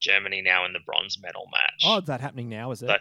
[0.00, 1.82] Germany now in the bronze medal match.
[1.84, 2.70] Oh, is that happening now?
[2.70, 2.86] Is it?
[2.88, 2.96] So-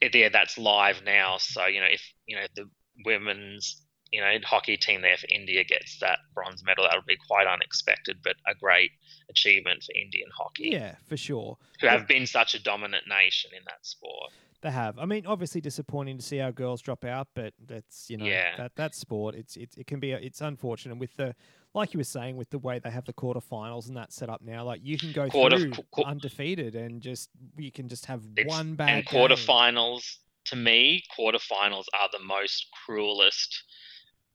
[0.00, 1.36] It- yeah, that's live now.
[1.38, 2.68] So you know, if you know the
[3.04, 3.82] women's
[4.12, 8.18] you know hockey team there for India gets that bronze medal, that'll be quite unexpected,
[8.22, 8.90] but a great
[9.30, 11.58] achievement for Indian hockey, yeah, for sure.
[11.80, 14.32] who have been such a dominant nation in that sport.
[14.62, 14.98] They have.
[14.98, 18.56] I mean, obviously disappointing to see our girls drop out, but that's you know Yeah.
[18.56, 19.34] that that's sport.
[19.34, 21.34] It's it's it can be a, it's unfortunate with the
[21.76, 24.40] like you were saying with the way they have the quarterfinals and that set up
[24.42, 24.64] now.
[24.64, 28.74] Like you can go Quarter- through qu- undefeated and just you can just have one
[28.74, 29.20] bad and game.
[29.20, 33.62] quarterfinals to me quarterfinals are the most cruelest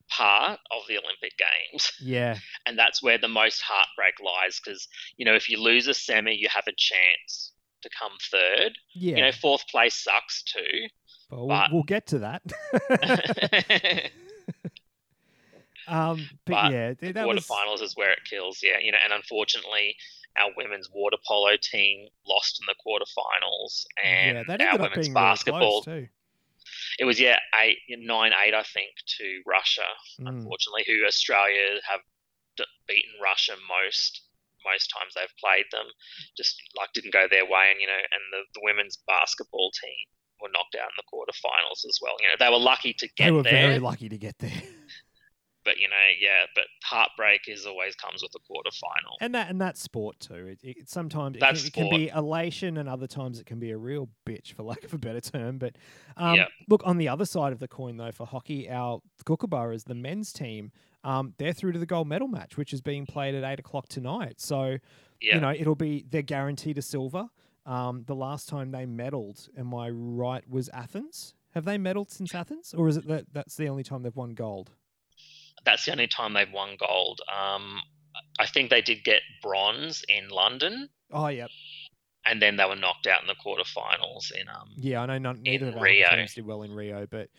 [0.10, 5.26] part of the olympic games Yeah, and that's where the most heartbreak lies because you
[5.26, 9.16] know if you lose a semi you have a chance to come third yeah.
[9.16, 10.88] you know fourth place sucks too
[11.30, 12.42] Well, we'll, but- we'll get to that.
[15.88, 18.98] um, but, But yeah, th- that was quarterfinals is where it kills yeah you know
[19.04, 19.96] and unfortunately
[20.42, 25.84] our women's water polo team lost in the quarterfinals and yeah, that our women's basketball
[25.88, 26.10] really
[27.00, 29.82] it was yeah eight nine eight I think to Russia
[30.20, 30.28] Mm.
[30.30, 32.02] unfortunately, who Australia have
[32.88, 34.22] beaten Russia most
[34.64, 35.86] most times they've played them.
[36.38, 40.06] Just like didn't go their way, and you know, and the, the women's basketball team
[40.42, 42.14] were knocked out in the quarterfinals as well.
[42.22, 43.26] You know, they were lucky to get there.
[43.26, 43.68] They were there.
[43.68, 44.52] very lucky to get there.
[45.64, 49.16] but you know, yeah, but heartbreak is always comes with a quarterfinal.
[49.20, 50.48] And that and that's sport too.
[50.48, 53.72] It, it sometimes it can, it can be elation, and other times it can be
[53.72, 55.58] a real bitch, for lack of a better term.
[55.58, 55.76] But
[56.18, 56.46] um, Yeah.
[56.68, 60.34] look on the other side of the coin, though, for hockey, our Kookaburras, the men's
[60.34, 60.72] team,
[61.04, 63.88] um, they're through to the gold medal match, which is being played at eight o'clock
[63.88, 64.40] tonight.
[64.40, 64.78] So
[65.20, 67.28] Yeah, you know it'll be they're guaranteed a silver.
[67.66, 71.36] Um, the last time they medaled, am I right, was Athens.
[71.52, 74.32] Have they medaled since Athens, or is it that that's the only time they've won
[74.34, 74.72] gold?
[75.66, 77.22] That's the only time they've won gold.
[77.32, 77.82] Um,
[78.40, 81.48] I think they did get bronze in London, Oh, yeah,
[82.26, 84.70] and then they were knocked out in the quarterfinals in um.
[84.78, 86.08] Yeah, I know not, neither of our Rio.
[86.10, 87.30] teams did well in Rio, but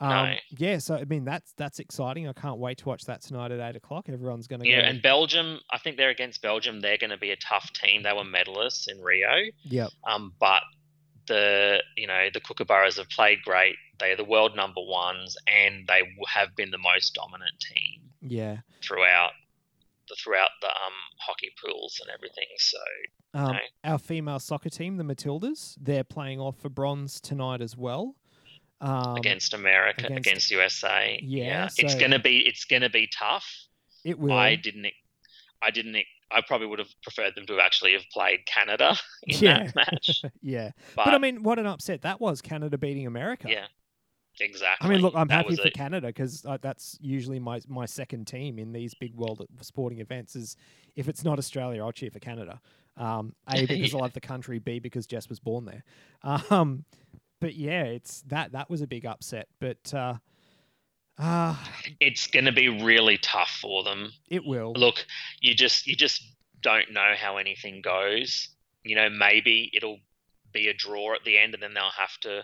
[0.00, 0.34] um, No.
[0.58, 0.78] yeah.
[0.78, 2.26] So I mean, that's that's exciting.
[2.28, 4.08] I can't wait to watch that tonight at eight o'clock.
[4.08, 4.86] Everyone's going to Yeah, go.
[4.88, 6.80] and Belgium, I think they're against Belgium.
[6.80, 8.02] They're going to be a tough team.
[8.02, 9.28] They were medalists in Rio.
[9.64, 9.90] Yep.
[10.08, 10.62] Um, but
[11.28, 13.76] the you know the Kookaburras have played great.
[14.00, 18.58] They are the world number ones, and they have been the most dominant team Yeah.
[18.82, 19.32] throughout
[20.08, 22.46] the throughout the um, hockey pools and everything.
[22.58, 22.78] So
[23.34, 23.56] Um.
[23.84, 28.16] Our female soccer team, the Matildas, they're playing off for bronze tonight as well.
[28.80, 33.46] Um, against America, against- against, USA, Yeah, it's so- gonna be it's gonna be tough.
[34.04, 34.32] it will.
[34.32, 34.86] I didn't,
[35.62, 35.96] I didn't,
[36.32, 39.64] I probably would have preferred them to have actually have played Canada in Yeah.
[39.64, 40.22] that match.
[40.42, 42.40] yeah, But, but, I mean, what an upset that was!
[42.40, 43.48] Canada beating America.
[43.50, 43.66] yeah,
[44.40, 44.88] exactly.
[44.88, 47.86] I mean, look, I'm That happy for a- Canada because uh, that's usually my my
[47.86, 50.36] second team in these big world sporting events.
[50.36, 50.56] Is
[50.96, 52.60] if it's not Australia, I'll cheer for Canada.
[52.96, 54.58] Um, a because I love the country.
[54.58, 55.84] B because Jess was born there.
[56.50, 56.84] Um,
[57.40, 59.48] but yeah, it's that that was a big upset.
[59.60, 60.14] But uh,
[61.18, 61.56] uh,
[62.00, 64.12] It's gonna be really tough for them.
[64.30, 64.72] it will.
[64.74, 65.04] look
[65.40, 66.22] you just you just
[66.62, 68.48] don't know how anything goes
[68.84, 69.98] you know maybe it'll
[70.52, 72.42] be a draw at the end and then they'll have to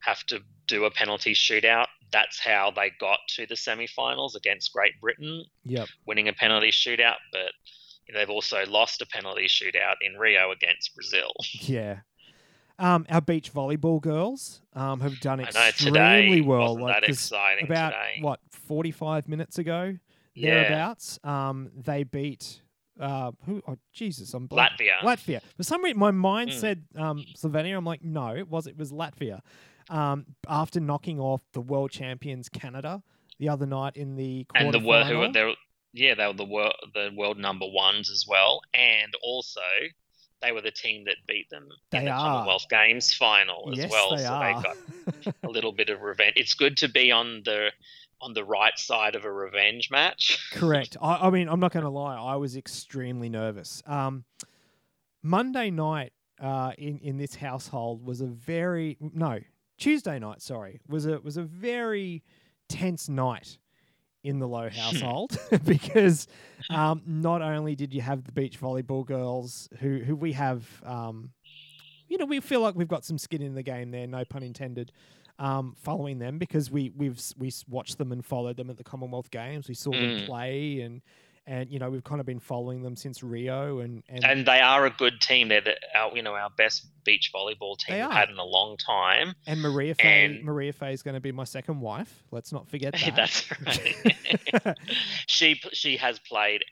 [0.00, 4.92] have to do a penalty shootout that's how they got to the semi-finals against great
[5.00, 5.88] britain Yep.
[6.06, 7.52] winning a penalty shootout but
[8.14, 11.98] they've also lost a penalty shootout in rio against brazil Yeah.
[12.78, 16.78] Um, our beach volleyball girls um, have done i know extremely well.
[16.78, 19.98] like, that 'cause exciting about today what forty five minutes ago,
[20.34, 21.18] yeah thereabouts.
[21.22, 22.62] Um, they beat
[22.98, 23.62] uh, who?
[23.68, 24.72] Oh, Jesus, I'm blank.
[24.78, 25.40] latvia Latvia.
[25.58, 26.54] For some reason, my mind Mm.
[26.54, 27.76] said um, Slovenia.
[27.76, 29.40] I'm like, no, it was it was Latvia.
[29.90, 33.02] Um, after knocking off the world champions Canada
[33.40, 35.54] the other night in the and the world who were
[35.92, 39.60] yeah they were the world the world number ones as well and also
[40.42, 42.18] they were the team that beat them They in the are.
[42.20, 44.62] Commonwealth Games final as yes, well they so are.
[44.62, 44.62] they
[45.24, 47.72] got a little bit of revenge it's good to be on the
[48.20, 50.96] on the right side of a revenge match Correct.
[51.02, 52.16] I, I mean, I'm not going to lie.
[52.16, 53.82] I was extremely nervous.
[53.86, 54.24] Um,
[55.22, 59.40] Monday night uh, in in this household was a very no
[59.80, 60.40] Tuesday night.
[60.42, 62.22] Sorry, was a was a very
[62.68, 63.58] tense night
[64.22, 66.28] in the low household because
[66.68, 70.64] um, not only did you have the beach volleyball girls who who we have.
[70.84, 71.30] Um,
[72.06, 74.42] you know, we feel like we've got some skin in the game there, no pun
[74.42, 74.90] intended.
[75.38, 79.30] Um, following them because we we've we watched them and followed them at the Commonwealth
[79.30, 79.68] Games.
[79.68, 80.26] We saw them Mm.
[80.26, 81.00] play and
[81.50, 84.60] and you know we've kind of been following them since Rio and and, and they
[84.60, 88.10] are a good team they're the, our you know our best beach volleyball team we've
[88.12, 91.80] had in a long time and Mariafe and- Mariafe is going to be my second
[91.80, 92.22] wife.
[92.30, 93.16] Let's not forget that.
[93.16, 94.78] that's right
[95.26, 96.62] she she has played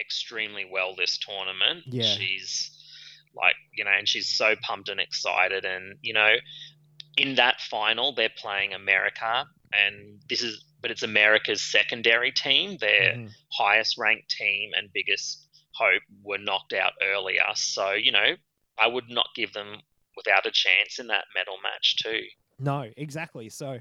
[0.00, 1.84] extremely well this tournament.
[1.86, 2.04] Yeah.
[2.04, 2.70] She's
[3.36, 6.34] like, you know, and she's so pumped and excited and, you know,
[7.16, 12.76] in that final they're playing America and this is but it's America's secondary team.
[12.78, 13.30] Their Mhm.
[13.52, 17.44] highest ranked team and biggest hope were knocked out earlier.
[17.54, 18.36] So, you know,
[18.78, 19.80] I would not give them
[20.16, 22.26] without a chance in that medal match too.
[22.58, 23.48] No, exactly.
[23.48, 23.80] So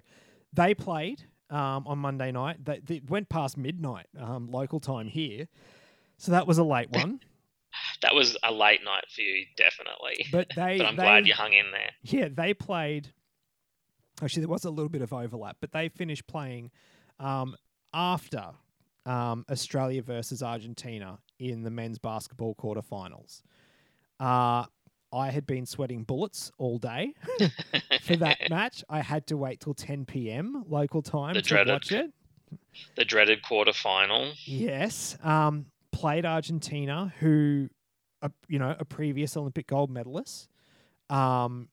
[0.54, 2.64] they played um, on Monday night.
[2.64, 5.48] They, they went past midnight um, local time here,
[6.18, 7.20] so that was a late one.
[8.02, 10.26] That was a late night for you, definitely.
[10.32, 11.92] But they, But I'm they glad you hung in there.
[12.04, 13.12] Yeah, they played.
[14.22, 16.72] Actually, there was a little bit of overlap, but they finished playing
[17.22, 17.56] um,
[17.94, 18.46] after
[19.06, 23.42] um, Australia versus Argentina in the men's basketball quarterfinals.
[24.20, 24.66] Uh,
[25.14, 27.14] I had been sweating bullets all day
[28.02, 28.84] for that match.
[28.90, 30.64] I had to wait till 10 p.m.
[30.68, 32.12] local time The to dreaded- watch it.
[32.96, 34.34] the dreaded quarterfinal.
[34.46, 37.68] Yes, um, played Argentina, who,
[38.22, 40.48] uh, you know, a previous Olympic gold medalist.
[41.10, 41.68] Um,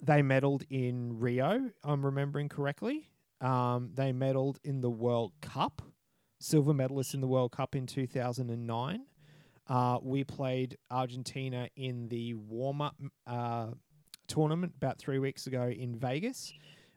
[0.00, 3.08] they medaled in Rio, I'm remembering correctly.
[3.40, 5.82] Um, they medaled in the World Cup,
[6.40, 9.00] silver medalists in the World Cup in 2009.
[9.68, 12.96] Uh, we played Argentina in the warm up
[13.26, 13.66] uh,
[14.28, 16.52] tournament about three weeks ago in Vegas.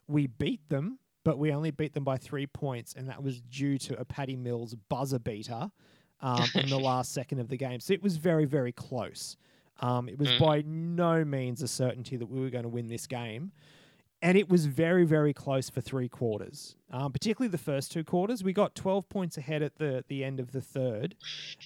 [0.08, 3.78] We beat them, but we only beat them by three points, and that was due
[3.80, 5.69] to a Patty Mills buzzer beater
[6.21, 7.80] um, in the last second of the game.
[7.80, 9.36] So it was very, very close.
[9.82, 10.39] Um, it was Mm.
[10.39, 13.52] by no means a certainty that we were going to win this game.
[14.22, 18.44] And it was very, very close for three quarters, um, particularly the first two quarters.
[18.44, 21.16] We got 12 points ahead at the, the end of the third.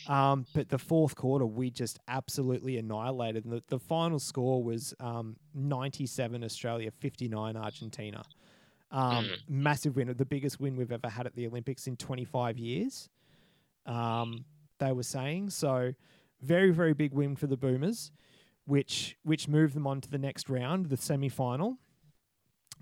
[0.08, 3.46] Um, but the fourth quarter, we just absolutely annihilated.
[3.46, 8.24] And the, the final score was um, 97 Australia, 59 Argentina.
[8.92, 9.30] Um, Mm.
[9.50, 13.10] Massive win, the biggest win we've ever had at the Olympics in 25 years.
[13.88, 14.46] Um,
[14.78, 15.94] they were saying so.
[16.42, 18.12] Very, very big win for the Boomers,
[18.66, 21.80] which which moved them on to the next round, the semi final,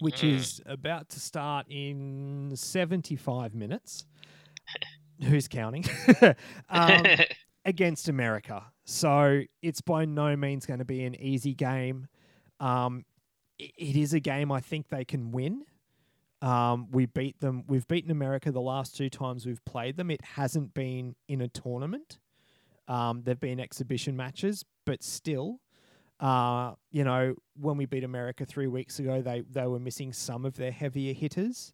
[0.02, 0.36] which Mm.
[0.36, 4.06] is about to start in 75 minutes.
[5.24, 5.86] Who's counting?
[6.70, 7.06] um,
[7.66, 8.64] against America.
[8.86, 12.08] So it's by no means going to be an easy game.
[12.60, 13.06] Um,
[13.62, 15.64] i- it is a game I think they can win.
[16.42, 17.64] Um, we beat them.
[17.68, 20.10] We've beaten America the last two times we've played them.
[20.10, 22.18] It hasn't been in a tournament.
[22.88, 25.60] Um, they've been exhibition matches, but still,
[26.22, 30.46] uh, you know, when we beat America three weeks ago, they they were missing some
[30.46, 31.74] of their heavier hitters.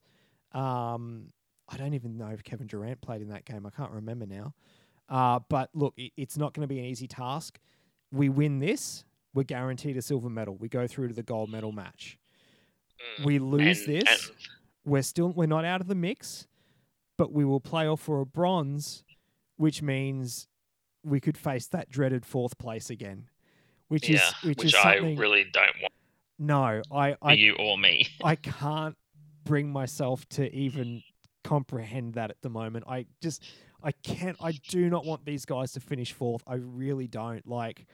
[0.54, 1.34] Um,
[1.70, 3.66] I don't even know if Kevin Durant played in that game.
[3.66, 4.54] I can't remember now.
[5.10, 7.60] Uh, but look, it, it's not going to be an easy task.
[8.12, 10.56] We win this, we're guaranteed a silver medal.
[10.56, 12.18] We go through to the gold medal match.
[13.20, 13.26] Mm.
[13.26, 14.38] We lose And- this, and-
[14.86, 16.48] we're still we're not out of the mix,
[17.18, 19.04] but we will play off for a bronze,
[19.58, 20.48] which means
[21.04, 23.28] we could face that dreaded fourth place again.
[23.88, 25.94] Which yeah, is which, which is I really don't want
[26.40, 28.08] no, I I you or me.
[28.24, 28.96] I can't
[29.44, 31.02] bring myself to even
[31.44, 32.86] comprehend that at the moment.
[32.88, 33.44] I just
[33.82, 36.44] I can't I do not want these guys to finish fourth.
[36.46, 37.48] I really don't.
[37.48, 37.86] Like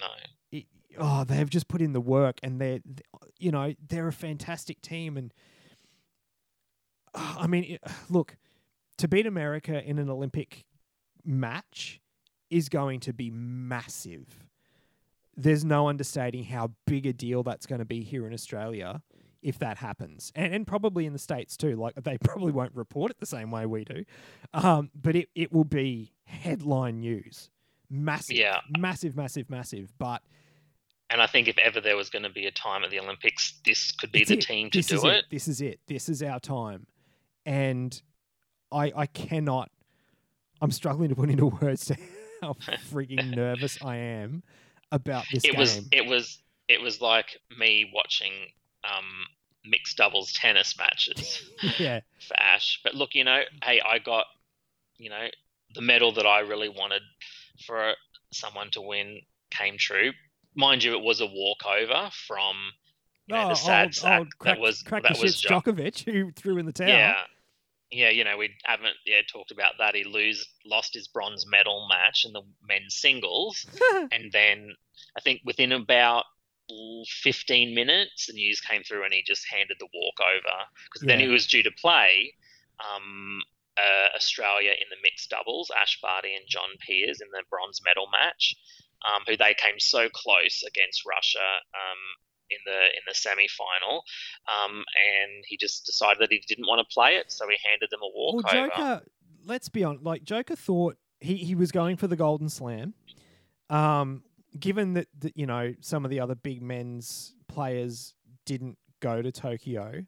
[0.00, 0.06] No.
[0.50, 0.66] it,
[0.98, 3.00] oh, they've just put in the work and they're th-
[3.38, 5.32] you know, they're a fantastic team and
[7.14, 8.36] I mean, it- look,
[8.98, 10.64] to beat America in an Olympic
[11.24, 12.00] match
[12.50, 14.45] is going to be massive.
[15.36, 19.02] There's no understating how big a deal that's going to be here in Australia
[19.42, 21.76] if that happens, and, and probably in the states too.
[21.76, 24.04] Like they probably won't report it the same way we do,
[24.54, 27.50] um, but it, it will be headline news,
[27.90, 28.60] massive, Yeah.
[28.76, 29.92] massive, massive, massive.
[29.98, 30.22] But
[31.10, 33.54] And I think if ever there was going to be a time at the Olympics,
[33.64, 34.40] this could be the it.
[34.40, 35.24] team to this do is it.
[35.30, 35.80] This is it.
[35.86, 36.86] This is our time,
[37.44, 38.00] and
[38.72, 39.70] I I cannot.
[40.60, 41.92] I'm struggling to put into words
[42.40, 42.54] how
[42.90, 44.42] freaking nervous I am
[44.92, 45.60] about this It game.
[45.60, 48.32] was it was it was like me watching
[48.84, 49.04] um,
[49.64, 52.80] mixed doubles tennis matches yeah, for Ash.
[52.82, 54.26] But look, you know, hey, I got
[54.98, 55.28] you know
[55.74, 57.02] the medal that I really wanted
[57.66, 57.92] for
[58.32, 59.20] someone to win
[59.50, 60.12] came true.
[60.54, 62.56] Mind you, it was a walkover from
[63.26, 65.60] you know, oh, the sad old, sack old crack, that was crack that was Jo-
[65.60, 66.88] Djokovic who threw in the towel.
[66.88, 67.14] Yeah.
[67.90, 69.94] Yeah, you know, we haven't yeah talked about that.
[69.94, 73.66] He lose lost his bronze medal match in the men's singles,
[74.12, 74.74] and then
[75.16, 76.24] I think within about
[77.22, 80.56] 15 minutes, the news came through and he just handed the walk over.
[80.84, 82.34] Because then he was due to play
[82.80, 83.40] um,
[83.78, 88.08] uh, Australia in the mixed doubles, Ash Barty and John Peers in the bronze medal
[88.10, 88.56] match,
[89.06, 92.02] um, who they came so close against Russia um,
[92.50, 94.02] in the in the semi final,
[94.46, 97.90] um, and he just decided that he didn't want to play it, so he handed
[97.90, 98.44] them a walk.
[98.44, 98.68] Well.
[98.68, 99.02] Joker,
[99.44, 100.04] let's be honest.
[100.04, 102.94] Like Joker thought he, he was going for the Golden Slam.
[103.68, 104.22] Um,
[104.58, 109.32] given that, that you know some of the other big men's players didn't go to
[109.32, 110.04] Tokyo,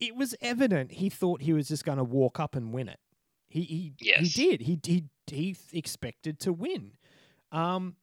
[0.00, 3.00] it was evident he thought he was just going to walk up and win it.
[3.48, 4.34] He he Yes.
[4.34, 4.60] he did.
[4.62, 6.92] He he he expected to win.
[7.52, 7.96] Um,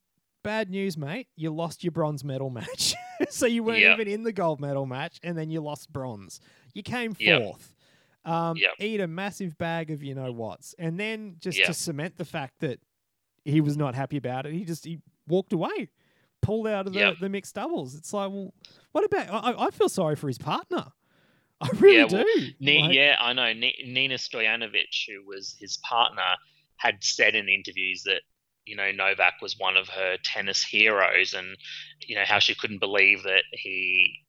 [0.46, 1.28] bad news, mate.
[1.36, 2.94] You lost your bronze medal match,
[3.30, 4.00] so you weren't Yep.
[4.00, 6.40] even in the gold medal match, and then you lost bronze.
[6.74, 7.42] You came Yep.
[7.42, 7.76] fourth.
[8.24, 8.72] Um, Yep.
[8.80, 12.60] eat a massive bag of you know what's, and then just to cement the fact
[12.60, 12.80] that
[13.44, 15.90] he was not happy about it, he just he walked away,
[16.42, 17.16] pulled out of the, Yep.
[17.20, 17.94] the mixed doubles.
[17.96, 18.54] It's like, well,
[18.94, 19.30] what about?
[19.44, 20.86] I, I- feel sorry for his partner.
[21.62, 22.48] I really Yeah, well, do.
[22.60, 23.54] Ni- Like, yeah, I know.
[23.54, 26.36] Ni- Nina Stojanovic, who was his partner,
[26.78, 28.22] had said in interviews that
[28.66, 31.58] you know Novak was one of her tennis heroes, and
[32.02, 34.22] you know how she couldn't believe that he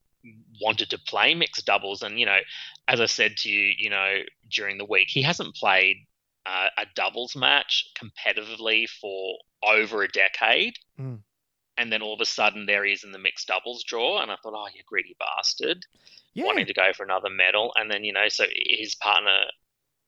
[0.61, 2.03] wanted to play mixed doubles.
[2.03, 2.39] And you know,
[2.89, 4.21] as I said to you, you know,
[4.51, 5.97] during the week, he hasn't played
[6.47, 10.75] uh, a doubles match competitively for over a decade.
[10.99, 11.21] Mm.
[11.79, 14.31] And then all of a sudden, there he is in the mixed doubles draw, and
[14.31, 15.85] I thought, oh, you greedy bastard
[16.37, 17.73] yeah, wanting to go for another medal.
[17.77, 19.45] And then, you know, so his partner,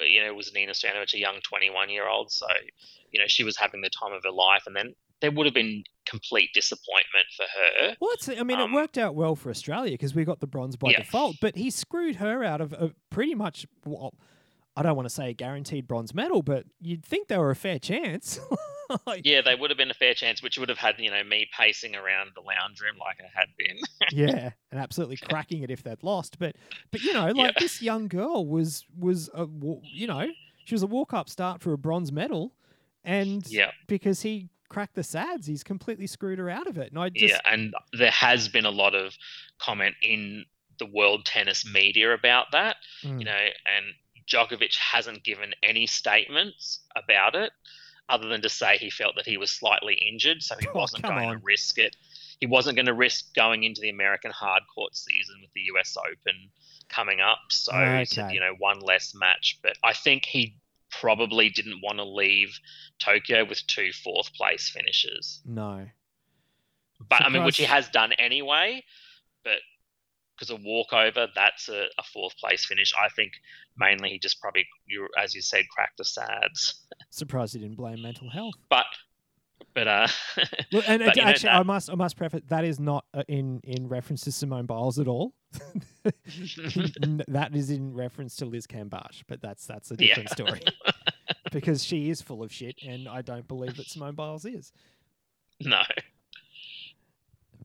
[0.06, 2.30] you know, was Nina Stojanovic, a young 21 year old.
[2.30, 2.46] So,
[3.12, 4.64] you know, she was having the time of her life.
[4.66, 7.96] And then there would have been complete disappointment for her.
[8.00, 10.46] Well, it's, I mean, Um, it worked out well for Australia because we got the
[10.46, 10.98] bronze by Yeah.
[10.98, 14.14] default, but he screwed her out of a pretty much, well,
[14.78, 17.56] I don't want to say a guaranteed bronze medal, but you'd think they were a
[17.56, 18.38] fair chance.
[19.06, 21.22] Like, Yeah, they would have been a fair chance, which would have had you know
[21.22, 23.76] me pacing around the lounge room like I had been.
[24.10, 26.38] yeah, and absolutely cracking it if they'd lost.
[26.38, 26.56] But,
[26.90, 27.60] but you know, like Yeah.
[27.60, 29.46] this young girl was was a
[29.82, 30.28] you know
[30.64, 32.54] she was a walk up start for a bronze medal,
[33.04, 36.90] and yeah, because he cracked the sads, he's completely screwed her out of it.
[36.90, 39.14] And I just yeah, and there has been a lot of
[39.58, 40.46] comment in
[40.78, 42.76] the world tennis media about that.
[43.02, 43.18] Mm.
[43.18, 43.32] you know,
[43.76, 43.84] and
[44.28, 47.52] Djokovic hasn't given any statements about it
[48.08, 51.02] other than to say he felt that he was slightly injured, so he Oh, wasn't
[51.02, 51.38] going on.
[51.38, 51.94] to risk it.
[52.40, 55.96] He wasn't going to risk going into the American hard court season with the US
[55.96, 56.50] Open
[56.88, 57.38] coming up.
[57.50, 58.34] So, said, Okay.
[58.34, 59.58] you know, one less match.
[59.62, 60.56] But I think he
[60.90, 62.58] probably didn't want to leave
[62.98, 65.42] Tokyo with two fourth place finishes.
[65.44, 65.86] no.
[67.08, 68.84] But I mean, which he has done anyway.
[69.44, 69.58] But
[70.38, 72.92] because a walkover, that's a, a fourth place finish.
[72.94, 73.32] I think
[73.76, 76.86] mainly he just probably, you as you said, cracked the sads.
[77.10, 78.54] Surprised he didn't blame mental health.
[78.68, 78.86] But
[79.74, 80.08] but uh,
[80.72, 83.22] Look, and But, you know, actually, I must I must preface that is not uh,
[83.28, 85.34] in in reference to Simone Biles at all.
[87.28, 90.14] That is in reference to Liz Cambage, but that's that's a Yeah.
[90.14, 90.60] different story.
[91.52, 94.72] because she is full of shit, and I don't believe that Simone Biles is.
[95.60, 95.80] no,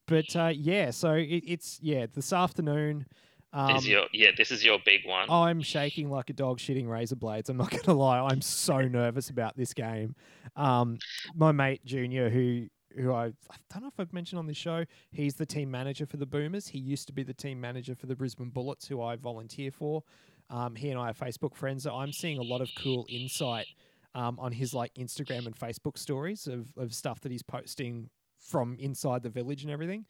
[0.07, 3.05] But uh, yeah, so it, it's yeah this afternoon.
[3.53, 5.29] Um, is your yeah, this is your big one.
[5.29, 7.49] I'm shaking like a dog shitting razor blades.
[7.49, 8.19] I'm not going to lie.
[8.19, 10.15] I'm so nervous about this game.
[10.55, 10.97] Um,
[11.35, 14.85] my mate Junior, who who I, I don't know if I've mentioned on this show,
[15.11, 16.67] he's the team manager for the Boomers.
[16.67, 20.03] He used to be the team manager for the Brisbane Bullets, who I volunteer for.
[20.49, 21.83] Um, he and I are Facebook friends.
[21.83, 23.67] So I'm seeing a lot of cool insight
[24.15, 28.09] um, on his like Instagram and Facebook stories of, of stuff that he's posting
[28.49, 30.05] from inside the village and everything.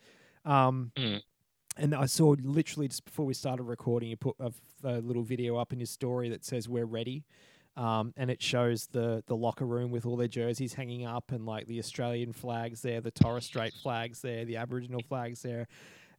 [0.45, 1.21] Um, Mm.
[1.75, 5.73] And I saw literally just before we started recording, you put a little video up
[5.73, 7.23] in your story that says "We're ready,"
[7.75, 11.47] um, and it shows the the locker room with all their jerseys hanging up and
[11.47, 15.67] like the Australian flags there, the Torres Strait flags there, the Aboriginal flags there.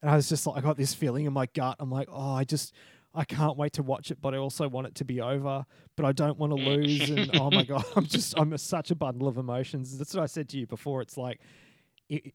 [0.03, 1.77] And I was just like, I got this feeling in my gut.
[1.79, 2.75] I'm like, oh, I just,
[3.15, 5.65] I can't wait to watch it, but I also want it to be over,
[5.97, 7.09] but I don't want to lose.
[7.09, 9.97] And oh my god, I'm just, I'm a, such a bundle of emotions.
[9.97, 11.01] That's what I said to you before.
[11.01, 11.41] It's like,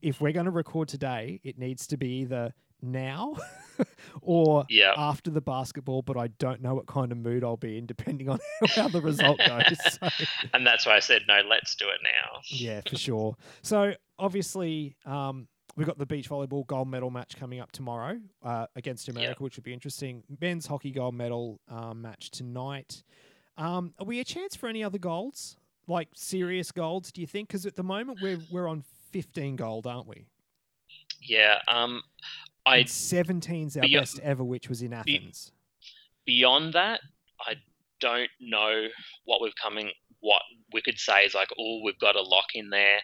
[0.01, 3.35] if we're going to record today, it needs to be either now
[4.21, 4.93] or Yeah.
[4.95, 8.29] after the basketball, but I don't know what kind of mood I'll be in depending
[8.29, 8.39] on
[8.75, 9.63] how the result goes.
[9.99, 10.07] So,
[10.53, 11.41] and that's why I said no.
[11.49, 12.39] Let's do it now.
[12.49, 13.35] yeah, for sure.
[13.61, 18.67] So obviously, um, we've got the beach volleyball gold medal match coming up tomorrow uh,
[18.75, 20.23] against America, which would be interesting.
[20.39, 23.03] Men's hockey gold medal um, match tonight.
[23.57, 25.57] Um, are we a chance for any other golds,
[25.87, 27.11] like serious golds?
[27.11, 27.49] Do you think?
[27.49, 30.25] Because at the moment we're we're on fifteen gold, aren't we?
[31.21, 31.59] Yeah.
[31.67, 32.01] Um,
[32.65, 35.51] I And 17's our Beyond- best ever, which was in Athens.
[36.25, 37.01] beyond that,
[37.41, 37.55] I
[37.99, 38.87] don't know
[39.25, 39.91] what we've coming.
[40.21, 40.41] What
[40.73, 42.99] we could say is like, oh, we've got a lock in there.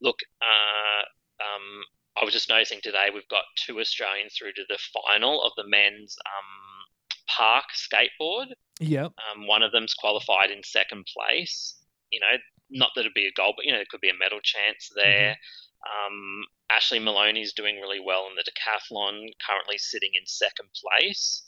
[0.00, 1.02] Look, uh,
[1.42, 1.82] um,
[2.20, 5.66] I was just noticing today we've got two Australians through to the final of the
[5.68, 8.46] men's um, park skateboard.
[8.80, 9.12] Yep.
[9.34, 11.76] Um, one of them's qualified in second place.
[12.10, 12.38] You know,
[12.70, 14.90] not that it'd be a goal, but you know, it could be a medal chance
[14.94, 15.36] there.
[15.84, 21.42] Um, Ashley Moloney's doing really well in the decathlon, currently sitting in second place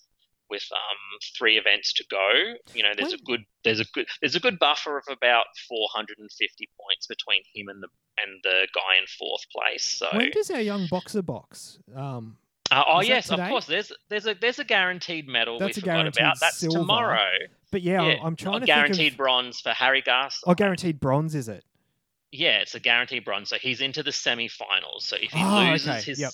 [0.50, 2.54] with um, three events to go.
[2.74, 6.68] You know, there's a good there's a good there's a good buffer of about 450
[6.78, 9.84] points between him and the and the guy in fourth place.
[9.84, 11.78] So When does our young boxer box?
[11.96, 12.36] Um,
[12.72, 13.66] uh, oh yes, of course.
[13.66, 16.40] There's there's a there's a guaranteed medal That's we forgot about.
[16.40, 16.78] That's silver.
[16.78, 17.28] tomorrow.
[17.70, 19.18] but yeah, Yeah, I'm trying to guaranteed think of.
[19.18, 20.40] bronze for Harry Garside.
[20.46, 21.64] Oh, guaranteed bronze is it?
[22.30, 23.50] Yeah, it's a guaranteed bronze.
[23.50, 25.04] So he's into the semi-finals.
[25.04, 26.32] So if he Oh, loses okay, his, yep.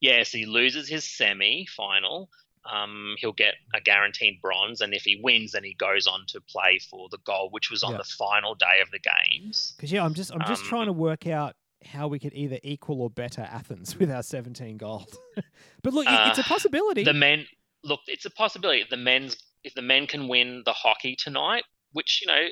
[0.00, 2.28] yes, he loses his semi-final,
[2.70, 6.40] um, he'll get a guaranteed bronze, and if he wins, then he goes on to
[6.42, 7.98] play for the gold, which was on Yeah.
[7.98, 9.72] the final day of the games.
[9.76, 12.58] Because yeah, I'm just I'm just Um, trying to work out how we could either
[12.62, 15.14] equal or better Athens with our 17 gold.
[15.82, 17.04] but look, it- it's a Uh, possibility.
[17.04, 17.46] The men,
[17.84, 18.84] look, it's a possibility.
[18.88, 22.46] The men's, if the men can win the hockey tonight, which you know,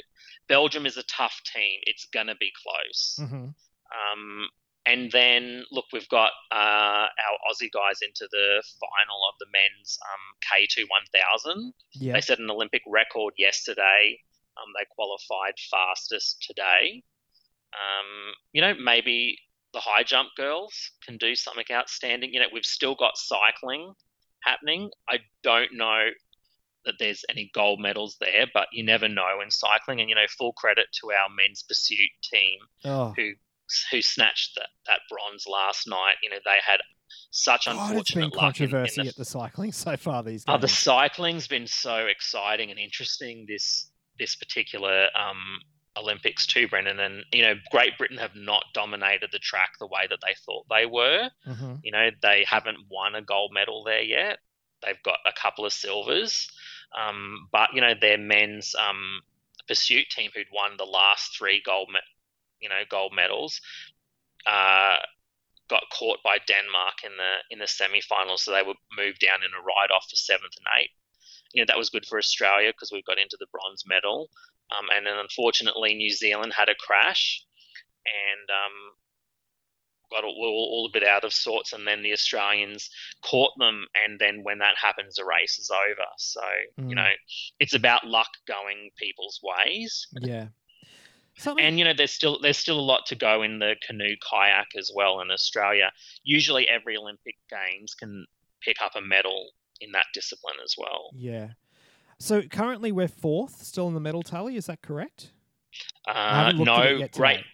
[0.49, 1.79] Belgium is a tough team.
[1.85, 3.17] It's gonna be close.
[3.19, 3.49] hmm
[3.95, 4.49] Um,
[4.87, 6.55] and then look, we've got uh,
[7.25, 11.75] our Aussie guys into the final of the men's um, K2 1000.
[11.93, 12.15] Yeah.
[12.15, 14.19] They set an Olympic record yesterday.
[14.57, 17.03] Um, they qualified fastest today.
[17.75, 19.39] Um, you know, maybe
[19.73, 20.73] the high jump girls
[21.05, 22.33] can do something outstanding.
[22.33, 23.93] You know, we've still got cycling
[24.43, 24.91] happening.
[25.09, 26.09] I don't know
[26.85, 30.01] that there's any gold medals there, but you never know in cycling.
[30.01, 33.33] And you know, full credit to our men's pursuit team Oh, who
[33.91, 36.15] who snatched the, that bronze last night.
[36.23, 36.81] You know, they had
[37.31, 40.45] such God, unfortunate it's been luck in- in the at the cycling so far these
[40.45, 40.55] days.
[40.55, 45.61] Oh, the cycling's been so exciting and interesting this this particular um,
[45.99, 47.01] Olympics too, Brendan.
[47.01, 50.67] And you know, Great Britain have not dominated the track the way that they thought
[50.69, 51.31] they were.
[51.47, 51.81] Mhm.
[51.83, 54.39] You know, they haven't won a gold medal there yet.
[54.83, 56.49] They've got a couple of silvers,
[56.97, 59.23] um, but you know, their men's um,
[59.67, 62.01] pursuit team, who'd won the last three gold, me-
[62.61, 63.61] you know, gold medals,
[64.47, 64.97] uh,
[65.69, 69.51] got caught by Denmark in the in the semi-finals, so they were moved down in
[69.53, 70.95] a ride-off for seventh and eighth.
[71.53, 74.31] You know, that was good for Australia because we got into the bronze medal.
[74.77, 77.43] Um, and then unfortunately, New Zealand had a crash,
[78.05, 78.93] and um,
[80.11, 82.91] got all, all, all a bit out of sorts, and then the Australians
[83.23, 86.07] caught them, and then when that happens, the race is over.
[86.17, 86.41] So
[86.79, 86.89] Mm.
[86.91, 87.11] you know,
[87.61, 90.49] it's about luck going people's ways, Yeah.
[91.37, 94.17] Something, and you know, there's still there's still a lot to go in the canoe
[94.29, 95.93] kayak as well in Australia.
[96.25, 98.27] Usually, every Olympic Games can
[98.61, 99.51] pick up a medal
[99.81, 101.11] in that discipline as well.
[101.15, 101.51] yeah.
[102.21, 104.57] So currently we're fourth, still in the medal tally.
[104.57, 105.31] Is that correct?
[106.07, 107.45] Uh, haven't looked at it no, great.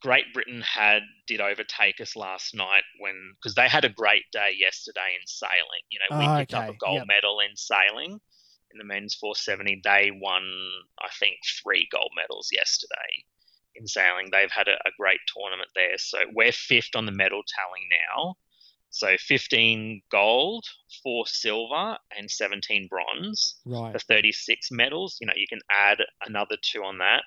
[0.00, 4.50] Great Britain had did overtake us last night when because they had a great day
[4.56, 5.82] yesterday in sailing.
[5.90, 7.06] You know, we Ah, picked up a gold yep.
[7.08, 8.20] medal in sailing
[8.70, 9.80] in the men's 470.
[9.82, 10.42] They won,
[11.02, 13.24] I think, three gold medals yesterday
[13.74, 14.28] in sailing.
[14.30, 15.98] They've had a, a great tournament there.
[15.98, 18.36] So we're fifth on the medal tally now.
[18.90, 20.64] So 15 gold,
[21.02, 23.92] four silver, and 17 bronze Right.
[23.92, 25.18] for 36 medals.
[25.20, 27.22] You know, you can add another two on that.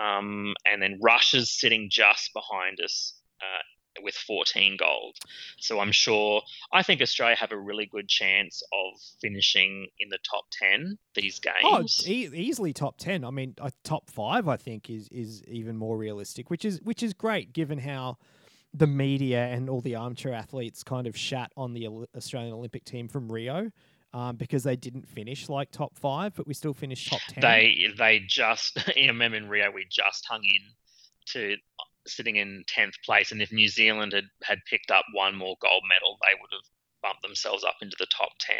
[0.00, 5.16] Um, and then Russia's sitting just behind us uh, with 14 gold.
[5.58, 6.42] So I'm sure,
[6.72, 11.40] I think Australia have a really good chance of finishing in the top 10 these
[11.64, 12.06] Oh, games.
[12.08, 13.24] e- easily top ten.
[13.24, 14.46] I mean, uh, top five.
[14.46, 18.18] I think is is even more realistic, which is which is great given how
[18.78, 23.08] the media and all the armchair athletes kind of shat on the Australian Olympic team
[23.08, 23.70] from Rio
[24.14, 27.42] um, because they didn't finish like top five, but we still finished top ten.
[27.42, 30.72] they they just, I remember in Rio, we just hung in
[31.32, 31.56] to
[32.06, 33.32] sitting in 10th place.
[33.32, 36.64] And if New Zealand had, had picked up one more gold medal, they would have
[37.02, 38.56] bumped themselves up into the top 10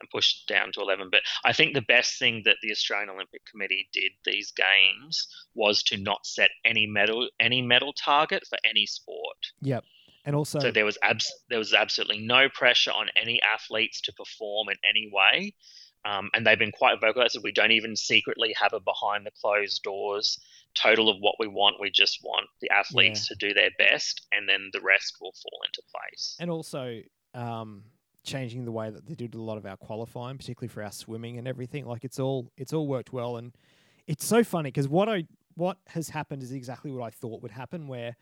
[0.00, 1.08] and push down to 11.
[1.10, 5.82] But I think the best thing that the Australian Olympic Committee did these games was
[5.84, 9.36] to not set any medal any medal target for any sport.
[9.62, 9.84] Yep.
[10.24, 14.12] And also, So there was abs- there was absolutely no pressure on any athletes to
[14.12, 15.54] perform in any way,
[16.04, 17.22] um, and they've been quite vocal.
[17.22, 20.38] They said we don't even secretly have a behind the closed doors
[20.74, 21.76] total of what we want.
[21.80, 25.60] We just want the athletes to do their best, and then the rest will fall
[25.64, 26.36] into place.
[26.40, 27.00] and also
[27.36, 27.84] um,
[28.24, 31.38] changing the way that they did a lot of our qualifying, particularly for our swimming
[31.38, 31.86] and everything.
[31.86, 33.52] Like it's all it's all worked well, and
[34.06, 37.52] it's so funny because what I what has happened is exactly what I thought would
[37.52, 37.86] happen.
[37.88, 38.16] Where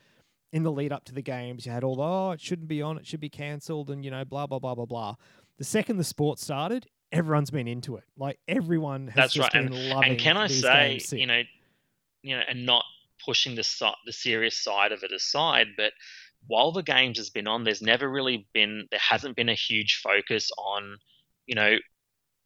[0.52, 2.82] in the lead up to the games, you had all the oh it shouldn't be
[2.82, 5.14] on, it should be cancelled, and you know blah blah blah blah blah.
[5.56, 8.04] The second the sport started, everyone's been into it.
[8.16, 10.10] Like everyone has That's just right, been loving.
[10.10, 11.42] And can I say, you know,
[12.22, 12.84] you know, and not
[13.24, 15.92] pushing the the serious side of it aside, but
[16.46, 20.00] while the games has been on, there's never really been there hasn't been a huge
[20.02, 20.98] focus on,
[21.46, 21.76] you know,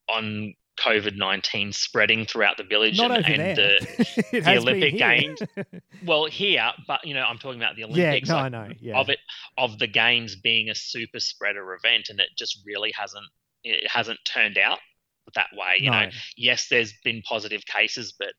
[0.08, 4.96] on COVID nineteen spreading throughout the village not and, and the the Olympic.
[4.96, 5.40] Games.
[6.06, 8.28] well here, but you know, I'm talking about the yeah, Olympics.
[8.28, 8.68] no, like, I know.
[8.80, 9.18] Yeah, of it
[9.56, 13.26] of the games being a super spreader event, and it just really hasn't
[13.64, 14.78] it hasn't turned out
[15.34, 15.76] that way.
[15.80, 18.32] You know, yes, there's been positive cases, but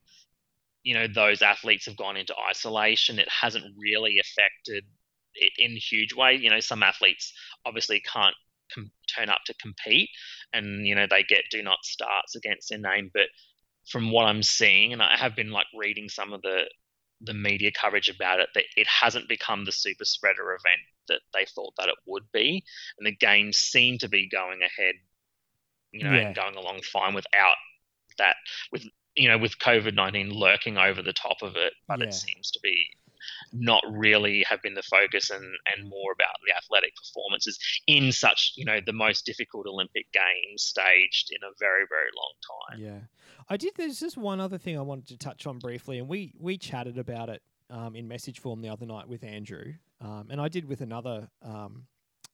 [0.82, 3.18] you know those athletes have gone into isolation.
[3.18, 4.84] It hasn't really affected
[5.40, 6.34] it in a huge way.
[6.34, 7.32] You know, some athletes
[7.64, 8.34] obviously can't
[8.74, 10.10] com- turn up to compete,
[10.52, 13.10] and you know they get do not starts against their name.
[13.12, 13.28] But
[13.88, 16.64] from what I'm seeing, and I have been like reading some of the
[17.22, 21.44] the media coverage about it, that it hasn't become the super spreader event that they
[21.44, 22.64] thought that it would be,
[22.98, 24.94] and the games seem to be going ahead,
[25.92, 26.28] you know, Yeah.
[26.28, 27.56] and going along fine without
[28.18, 28.36] that
[28.72, 28.84] with
[29.16, 32.06] you know with COVID nineteen lurking over the top of it, but Yeah.
[32.06, 32.90] it seems to be
[33.52, 35.44] not really have been the focus and
[35.74, 40.62] and more about the athletic performances in such you know the most difficult Olympic games
[40.62, 42.32] staged in a very very long
[42.70, 42.80] time.
[42.80, 43.00] Yeah,
[43.48, 43.72] I did.
[43.76, 46.98] There's just one other thing I wanted to touch on briefly, and we we chatted
[46.98, 50.64] about it um, in message form the other night with Andrew, um, and I did
[50.66, 51.86] with another um,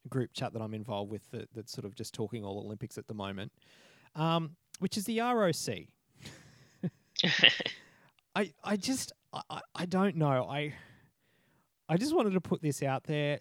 [0.08, 3.06] group chat that I'm involved with that, that's sort of just talking all Olympics at
[3.08, 3.52] the moment,
[4.14, 5.86] um, which is the ROC.
[8.34, 10.46] I I just I, I- I don't know.
[10.48, 10.74] I
[11.88, 13.40] I just wanted to put this out there,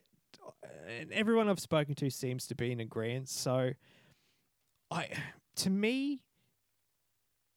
[1.00, 3.30] and everyone I've spoken to seems to be in agreement.
[3.30, 3.72] So,
[4.92, 5.10] I
[5.58, 6.22] to me,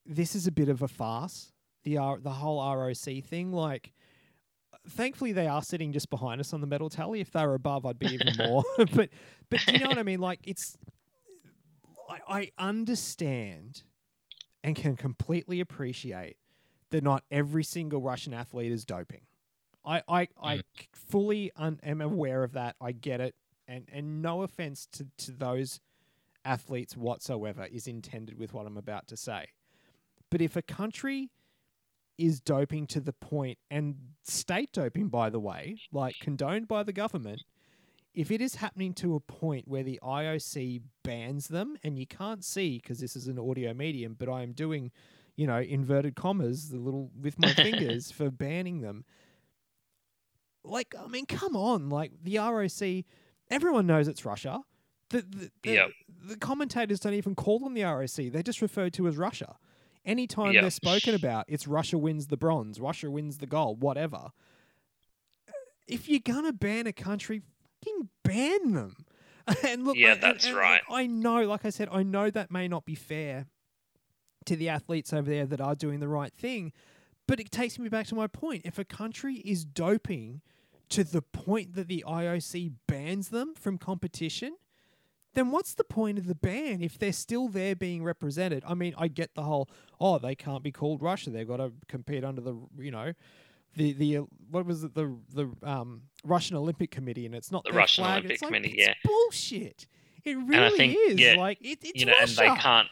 [0.07, 1.53] this is a bit of a farce.
[1.85, 3.93] The R, the whole ROC thing, like,
[4.89, 7.21] thankfully they are sitting just behind us on the medal tally.
[7.21, 8.65] If they were above, I'd be even more.
[8.77, 9.11] but
[9.51, 10.21] but do you know what I mean?
[10.21, 10.77] Like it's
[12.27, 13.83] I understand
[14.65, 16.37] and can completely appreciate
[16.91, 19.21] that not every single Russian athlete is doping.
[19.89, 20.63] I I, I Mm.
[20.79, 22.77] c- fully un- am aware of that.
[22.81, 23.35] I get it,
[23.67, 25.81] and and no offense to to those
[26.45, 29.47] athletes whatsoever is intended with what I'm about to say.
[30.31, 31.31] But if a country
[32.17, 36.93] is doping to the point, and state doping, by the way, like condoned by the
[36.93, 37.43] government,
[38.15, 42.45] if it is happening to a point where the IOC bans them, and you can't
[42.45, 44.91] see because this is an audio medium, but I am doing,
[45.37, 49.05] you know, inverted commas, the little with my fingers for banning them.
[50.65, 51.89] Like, I mean, come on!
[51.89, 53.05] Like the ROC,
[53.51, 54.61] everyone knows it's Russia.
[55.11, 55.91] The the, the, Yep.
[56.29, 59.57] the commentators don't even call them the ROC; they're just referred to as Russia.
[60.05, 60.63] Anytime Yep.
[60.63, 64.29] they're spoken about, it's Russia wins the bronze, Russia wins the gold, whatever.
[65.87, 67.43] If you're gonna ban a country,
[67.85, 68.97] fucking ban them.
[69.67, 70.83] and look, Yeah, I- and- that's and right.
[70.91, 73.47] I know, like I said, I know that may not be fair
[74.45, 76.73] to the athletes over there that are doing the right thing,
[77.29, 78.63] but it takes me back to my point.
[78.65, 80.41] If a country is doping
[80.89, 84.57] to the point that the IOC bans them from competition,
[85.35, 88.65] then what's the point of the ban if they're still there being represented?
[88.67, 89.69] I mean, I get the whole,
[90.01, 91.29] oh, they can't be called Russia.
[91.29, 93.13] They've got to compete under the, you know,
[93.77, 97.65] the the uh, what was it the the um Russian Olympic Committee, and it's not
[97.65, 98.13] The Russian flag.
[98.25, 98.95] Olympic it's like, Committee, it's yeah.
[99.05, 99.87] bullshit.
[100.25, 101.21] It really think, is.
[101.21, 102.43] yeah, like it, it's you know, Russia.
[102.45, 102.89] and they can't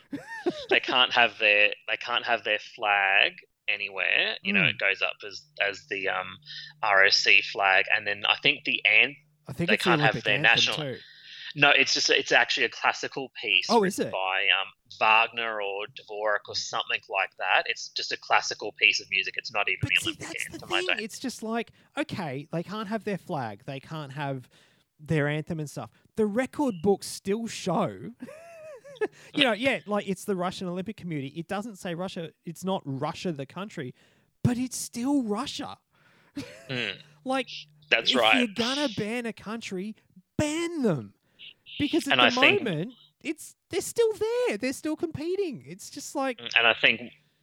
[0.68, 3.32] they can't have their they can't have their flag
[3.68, 4.36] anywhere.
[4.42, 4.70] You know, Mm.
[4.70, 6.38] it goes up as as the um
[6.82, 9.14] ROC flag, and then I think the ant.
[9.48, 10.96] I think they it's the can't have their national- too.
[11.58, 13.64] No, it's just it's actually a classical piece.
[13.70, 14.12] Oh, is it?
[14.12, 14.68] by um,
[15.00, 17.62] Wagner or Dvorak or something like that?
[17.64, 19.34] It's just a classical piece of music.
[19.38, 20.72] It's not even But the see, Olympic that's the anthem.
[20.90, 21.04] I thing.
[21.04, 24.50] It's just like, okay, they can't have their flag, they can't have
[25.00, 25.88] their anthem and stuff.
[26.16, 28.10] The record books still show.
[29.34, 31.28] you know, yeah, like it's the Russian Olympic Committee.
[31.36, 32.30] It doesn't say Russia.
[32.44, 33.94] It's not Russia, the country,
[34.42, 35.78] but it's still Russia.
[36.68, 36.94] Mm,
[37.24, 37.48] Like,
[37.90, 38.38] that's if right.
[38.38, 39.96] you're gonna ban a country,
[40.38, 41.14] ban them,
[41.78, 42.92] because at And the I think- moment,
[43.24, 44.56] it's they're still there.
[44.58, 45.64] They're still competing.
[45.66, 47.00] It's just like, Mm, And I think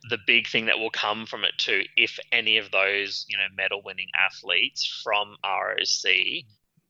[0.10, 3.44] the big thing that will come from it too, if any of those, you know,
[3.58, 6.46] medal winning athletes from ROC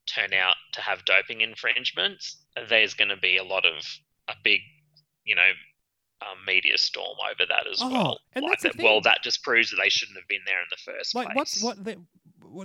[0.05, 2.37] turn out to have doping infringements,
[2.69, 3.83] there's going to be a lot of
[4.27, 4.61] a big,
[5.25, 5.41] you know,
[6.21, 8.19] um, media storm over that as Oh, well.
[8.33, 10.77] and like that, well, that just proves that they shouldn't have been there in the
[10.91, 11.35] first like place.
[11.35, 11.97] what's what they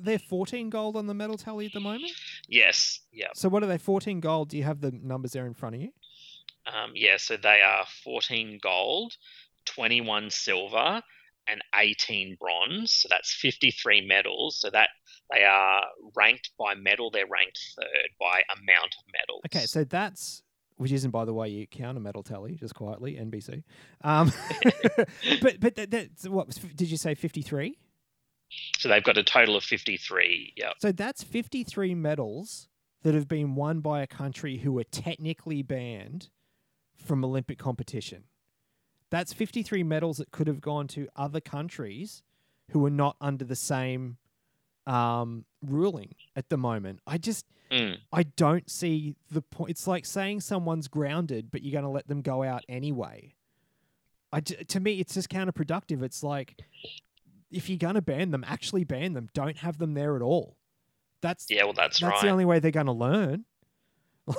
[0.02, 2.12] they're 14 gold on the medal tally at the moment.
[2.46, 3.78] Yes, yeah, So what are they?
[3.78, 4.50] 14 gold.
[4.50, 5.90] Do you have the numbers there in front of you?
[6.66, 7.16] um, yeah.
[7.16, 9.14] So they are 14 gold,
[9.64, 11.02] 21 silver,
[11.46, 12.92] and 18 bronze.
[12.92, 14.60] So that's 53 medals.
[14.60, 14.90] So that
[15.32, 15.84] they are
[16.14, 17.10] ranked by medal.
[17.10, 19.40] They're ranked third by amount of medals.
[19.46, 20.42] Okay, so that's
[20.78, 23.14] which isn't, by the way, you count a medal tally just quietly.
[23.14, 23.64] NBC.
[24.02, 24.32] Um,
[25.42, 27.14] but but that, that's what did you say?
[27.14, 27.76] 53.
[28.78, 30.54] So they've got a total of 53.
[30.56, 30.74] Yep.
[30.78, 32.68] So that's 53 medals
[33.02, 36.28] that have been won by a country who were technically banned
[36.96, 38.24] from Olympic competition.
[39.10, 42.22] That's 53 medals that could have gone to other countries
[42.70, 44.16] who were not under the same
[44.88, 47.00] um, ruling at the moment.
[47.06, 47.98] I just, Mm.
[48.10, 49.68] I don't see the point.
[49.72, 53.34] It's like saying someone's grounded, but you're going to let them go out anyway.
[54.32, 56.02] I j- to me, it's just counterproductive.
[56.02, 56.56] It's like
[57.50, 59.28] if you're going to ban them, actually ban them.
[59.34, 60.56] Don't have them there at all.
[61.20, 62.22] That's Yeah, well, that's, that's right.
[62.22, 63.44] the only way they're going to learn.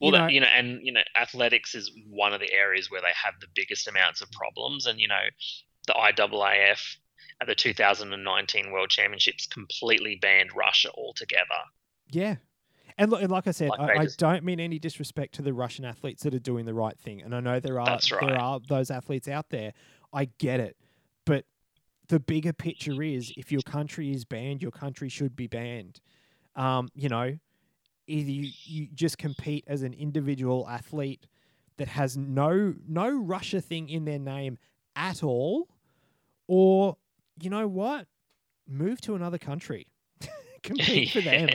[0.00, 2.90] Well, you know, that, you know, and you know, athletics is one of the areas
[2.90, 4.86] where they have the biggest amounts of problems.
[4.86, 5.20] And you know,
[5.86, 6.96] the IAAF
[7.40, 11.62] at the 2019 World Championships completely banned Russia altogether.
[12.10, 12.36] yeah.
[13.00, 15.42] And look, and like I said, Like I, they I don't mean any disrespect to
[15.42, 18.10] the Russian athletes that are doing the right thing, and I know there are right.
[18.20, 19.72] there are those athletes out there.
[20.12, 20.76] I get it,
[21.24, 21.44] but
[22.08, 26.00] the bigger picture is if your country is banned, your country should be banned.
[26.56, 27.38] Um, you know,
[28.08, 31.28] either you, you just compete as an individual athlete
[31.76, 34.58] that has no no Russia thing in their name
[34.96, 35.68] at all,
[36.48, 36.96] or
[37.40, 38.06] you know what,
[38.66, 39.86] move to another country,
[40.62, 41.48] compete for them.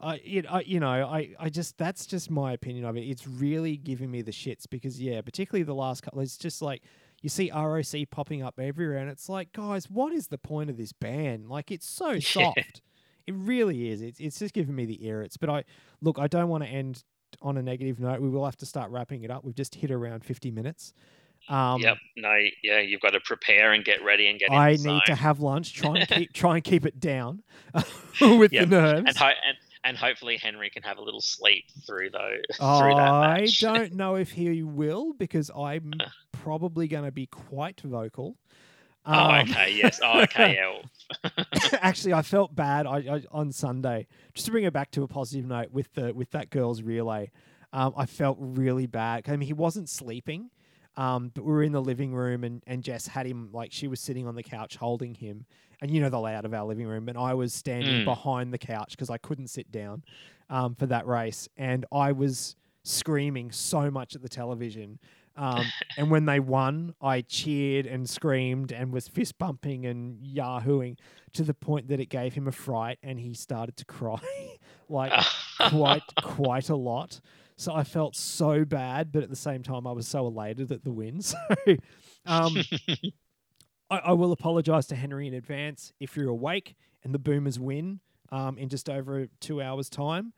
[0.00, 3.02] I, it, I, you know, I, I just that's just my opinion of it.
[3.02, 6.20] It's really giving me the shits because yeah, particularly the last couple.
[6.20, 6.82] It's just like
[7.22, 10.76] you see ROC popping up everywhere, and it's like, guys, what is the point of
[10.76, 11.48] this ban?
[11.48, 12.82] Like, it's so soft.
[13.26, 14.02] It really is.
[14.02, 15.36] It's it's just giving me the irrits.
[15.36, 15.64] But I
[16.00, 17.04] look, I don't want to end
[17.40, 18.20] on a negative note.
[18.20, 19.44] We will have to start wrapping it up.
[19.44, 20.92] We've just hit around fifty minutes.
[21.48, 21.98] Um, yep.
[22.16, 22.34] No.
[22.62, 22.78] Yeah.
[22.80, 24.50] You've got to prepare and get ready and get.
[24.50, 25.74] I need to have lunch.
[25.74, 27.42] Try and keep try and keep it down
[28.20, 28.68] with Yep.
[28.68, 29.04] the nerves.
[29.08, 33.12] and, ho- and and hopefully Henry can have a little sleep through though through that
[33.12, 35.92] I don't know if he will because I'm
[36.30, 38.36] probably going to be quite vocal.
[39.04, 39.72] oh, Um, okay.
[39.74, 39.98] Yes.
[40.02, 40.54] Oh, okay.
[40.54, 41.28] Yeah.
[41.80, 44.06] actually, I felt bad I, I, on Sunday.
[44.34, 47.32] Just to bring it back to a positive note with the with that girls' relay,
[47.72, 49.24] um, I felt really bad.
[49.26, 50.50] I mean, he wasn't sleeping,
[50.96, 53.88] um, but we were in the living room and, and Jess had him like she
[53.88, 55.46] was sitting on the couch holding him,
[55.80, 58.04] and you know the layout of our living room, and I was standing Mm.
[58.04, 60.04] behind the couch because I couldn't sit down
[60.50, 64.98] um, for that race, and I was screaming so much at the television.
[65.36, 65.64] Um,
[65.96, 70.98] and when they won, I cheered and screamed and was fist bumping and yahooing
[71.32, 74.20] to the point that it gave him a fright and he started to cry
[74.90, 75.12] like
[75.70, 77.20] quite quite a lot.
[77.56, 80.84] So I felt so bad, but at the same time I was so elated at
[80.84, 81.20] the win.
[81.32, 81.38] So
[82.26, 82.56] um,
[83.90, 88.00] I, I will apologise to Henry in advance if you're awake and the Boomers win
[88.30, 90.32] um, in just over two hours' time.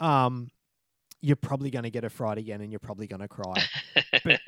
[0.00, 0.50] Um,
[1.20, 3.54] you're probably going to get a fright again, and you're probably going to cry.
[4.24, 4.40] But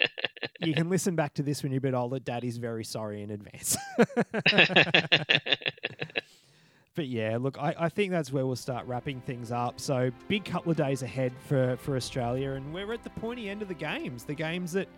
[0.61, 2.21] you can listen back to this when you're a bit older.
[2.21, 3.77] Daddy's very sorry in advance.
[6.95, 9.81] but yeah, look, I, I think that's where we'll start wrapping things up.
[9.81, 13.63] So big couple of days ahead for for Australia, and we're at the pointy end
[13.63, 14.25] of the games.
[14.25, 14.89] The games that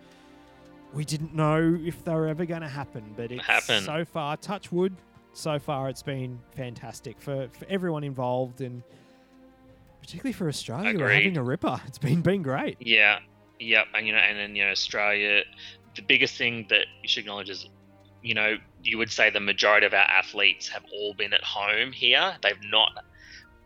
[0.93, 3.83] we didn't know if they were ever going to happen, but it's Happen.
[3.83, 4.37] so far.
[4.37, 4.95] Touch wood.
[5.35, 8.83] So far, it's been fantastic for for everyone involved, and
[10.01, 10.97] particularly for Australia.
[10.97, 11.79] We're having a ripper.
[11.87, 12.77] It's been been great.
[12.79, 13.19] Yeah,
[13.59, 15.43] yep, and you know, and then you know, Australia.
[15.95, 17.69] The biggest thing that you should acknowledge is,
[18.23, 21.91] you know, you would say the majority of our athletes have all been at home
[21.91, 22.35] here.
[22.41, 22.91] They've not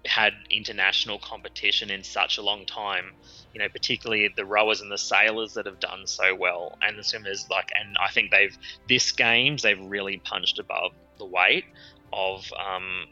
[0.05, 3.13] had international competition in such a long time.
[3.53, 7.03] You know, particularly the rowers and the sailors that have done so well, and the
[7.03, 7.47] swimmers.
[7.49, 8.55] Like, and I think they've
[8.87, 11.65] this games they've really punched above the weight
[12.13, 13.07] of um,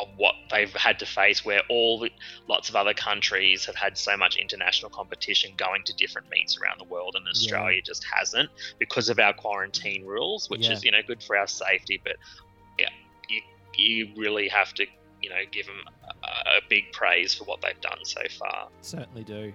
[0.00, 2.10] of what they've had to face, where all the,
[2.48, 6.78] lots of other countries have had so much international competition going to different meets around
[6.80, 10.72] the world, and Australia just hasn't because of our quarantine rules, which Yeah.
[10.72, 12.00] is you know good for our safety.
[12.02, 12.16] But
[12.78, 12.88] yeah,
[13.28, 13.40] you
[13.76, 14.86] you really have to
[15.22, 15.80] you know give them
[16.24, 18.68] a, a big praise for what they've done so far.
[18.80, 19.52] Certainly do.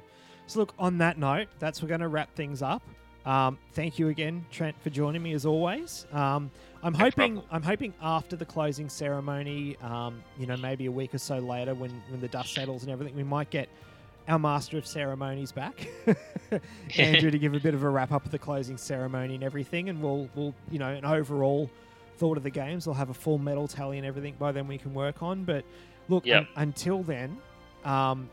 [0.47, 2.83] So, look, on that note, that's we're going to wrap things up.
[3.25, 6.05] Um, thank you again, Trent, for joining me as always.
[6.11, 6.51] Um,
[6.85, 7.41] I'm hoping.
[7.51, 11.73] I'm hoping after the closing ceremony, um, you know, maybe a week or so later,
[11.73, 13.67] when when the dust settles and everything, we might get
[14.27, 15.87] our master of ceremonies back,
[16.97, 19.89] Andrew, to give a bit of a wrap up of the closing ceremony and everything,
[19.89, 21.69] and we'll we'll you know an overall
[22.17, 22.85] thought of the games.
[22.87, 25.43] We'll have a full medal tally and everything by then we can work on.
[25.43, 25.65] But
[26.07, 26.41] look, Yep.
[26.41, 27.37] un- until then,
[27.83, 28.29] um,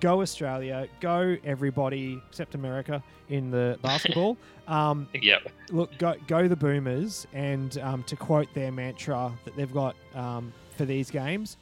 [0.00, 4.36] go Australia, go everybody except America in the basketball.
[4.68, 5.48] um, Yep.
[5.70, 10.52] look, go go the Boomers, and um, to quote their mantra that they've got um,
[10.76, 11.56] for these games,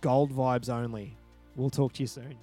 [0.00, 1.16] gold vibes only.
[1.56, 2.36] We'll talk to you soon.